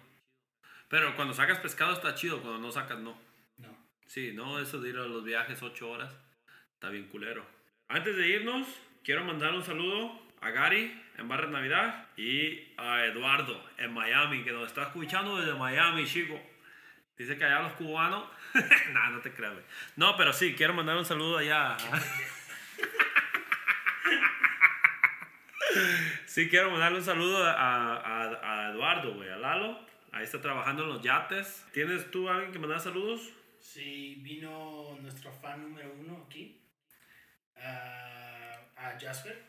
[0.88, 3.20] Pero cuando sacas pescado está chido, cuando no sacas no.
[3.58, 3.76] No.
[4.06, 6.12] Sí, no, eso de ir a los viajes ocho horas
[6.74, 7.44] está bien culero.
[7.88, 8.66] Antes de irnos,
[9.04, 14.52] quiero mandar un saludo a Gary en Barra Navidad y a Eduardo en Miami, que
[14.52, 16.40] nos está escuchando desde Miami, chico.
[17.18, 18.26] Dice que allá los cubanos.
[18.92, 19.52] nah, no te creas.
[19.96, 21.76] No, pero sí, quiero mandar un saludo allá.
[26.26, 27.52] Sí, quiero mandarle un saludo a,
[27.96, 29.78] a- a Eduardo, güey, a Lalo.
[30.12, 31.64] Ahí está trabajando en los yates.
[31.72, 33.20] ¿Tienes tú alguien que mandar saludos?
[33.60, 36.60] Sí, vino nuestro fan número uno aquí,
[37.56, 39.40] a, a Jasper,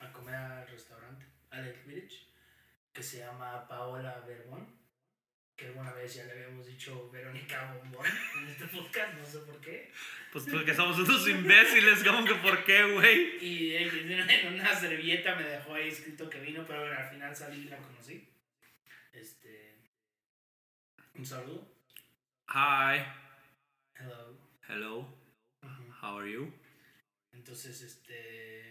[0.00, 2.26] a comer al restaurante, Alex Village,
[2.92, 4.66] que se llama Paola Verbón,
[5.56, 8.06] que alguna vez ya le habíamos dicho Verónica Bombón
[8.38, 9.92] en este podcast, no sé por qué.
[10.32, 13.44] Pues porque somos unos imbéciles, ¿cómo que por qué, güey?
[13.44, 17.66] Y él en una servilleta me dejó ahí escrito que vino, pero al final salí
[17.66, 18.26] y la conocí.
[19.12, 19.76] Este.
[21.14, 21.68] Un saludo.
[22.48, 23.04] Hi,
[23.98, 24.36] Hello.
[24.66, 25.18] hello,
[26.02, 26.52] how are you?
[27.32, 28.69] Entonces, este.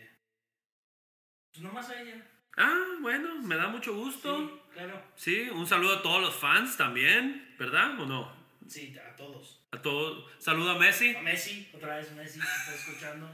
[1.62, 2.16] Nomás a ella.
[2.58, 4.38] Ah, bueno, me da mucho gusto.
[4.38, 5.02] Sí, claro.
[5.16, 8.34] Sí, un saludo a todos los fans también, ¿verdad o no?
[8.68, 9.62] Sí, a todos.
[9.72, 10.30] A todos.
[10.40, 11.16] Saludo a Messi.
[11.16, 13.30] A Messi, otra vez Messi, está escuchando.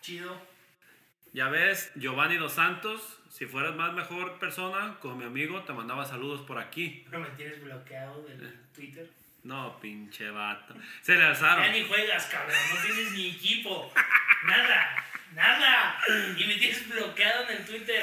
[0.00, 0.36] Chido.
[1.32, 6.04] Ya ves, Giovanni Dos Santos, si fueras más mejor persona, con mi amigo, te mandaba
[6.04, 7.04] saludos por aquí.
[7.10, 9.08] Pero me tienes bloqueado del Twitter.
[9.46, 10.74] No, pinche vato.
[11.02, 11.72] Se le Ya alzaron.
[11.72, 12.56] ni juegas, cabrón.
[12.74, 13.92] No tienes ni equipo.
[14.44, 15.04] Nada.
[15.34, 16.00] Nada.
[16.36, 18.02] Y me tienes bloqueado en el Twitter.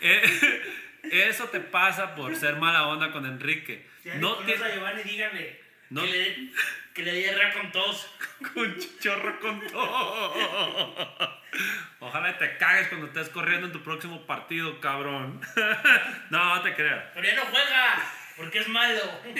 [0.00, 0.62] Eh,
[1.10, 3.88] eso te pasa por ser mala onda con Enrique.
[4.02, 4.54] Si No te...
[4.54, 5.60] a Giovanni, díganle
[5.90, 6.50] No- que le
[6.94, 8.06] que le dé ra con tos.
[8.54, 10.34] Con chorro con todo.
[12.00, 15.40] Ojalá te cagues cuando estés corriendo en tu próximo partido, cabrón.
[16.30, 17.04] No, no te creas.
[17.14, 17.98] Pero ya no juega.
[18.40, 19.02] Porque es malo.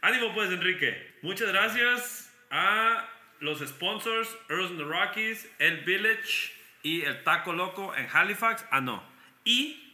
[0.00, 1.14] Ánimo pues, Enrique.
[1.22, 3.04] Muchas gracias a
[3.40, 6.52] los sponsors, Earls and the Rockies, El Village
[6.84, 8.64] y El Taco Loco en Halifax.
[8.70, 9.02] Ah, no.
[9.42, 9.92] Y,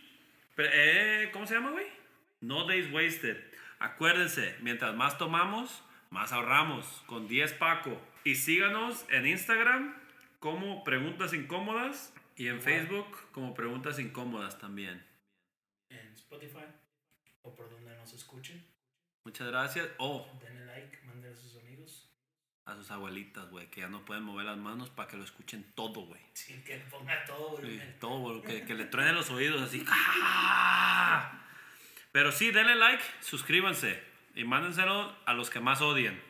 [0.58, 1.86] eh, ¿cómo se llama, güey?
[2.42, 3.38] No Days Wasted.
[3.78, 7.98] Acuérdense, mientras más tomamos, más ahorramos con 10 Paco.
[8.24, 9.96] Y síganos en Instagram
[10.38, 12.60] como Preguntas Incómodas y en.
[12.60, 15.02] Facebook como Preguntas Incómodas también.
[16.34, 16.64] Spotify
[17.42, 18.64] o por donde nos escuchen.
[19.24, 19.88] Muchas gracias.
[19.98, 22.10] Oh, Denle like, manden a sus amigos.
[22.66, 25.72] a sus abuelitas, güey, que ya no pueden mover las manos para que lo escuchen
[25.74, 26.20] todo, güey.
[26.32, 27.96] Sin que le ponga todo Sí, volumen.
[28.00, 29.84] Todo, güey, que, que le truenen los oídos así.
[29.88, 31.46] ¡Ah!
[32.12, 34.02] Pero sí, denle like, suscríbanse
[34.34, 36.22] y mándenselo a los que más odien.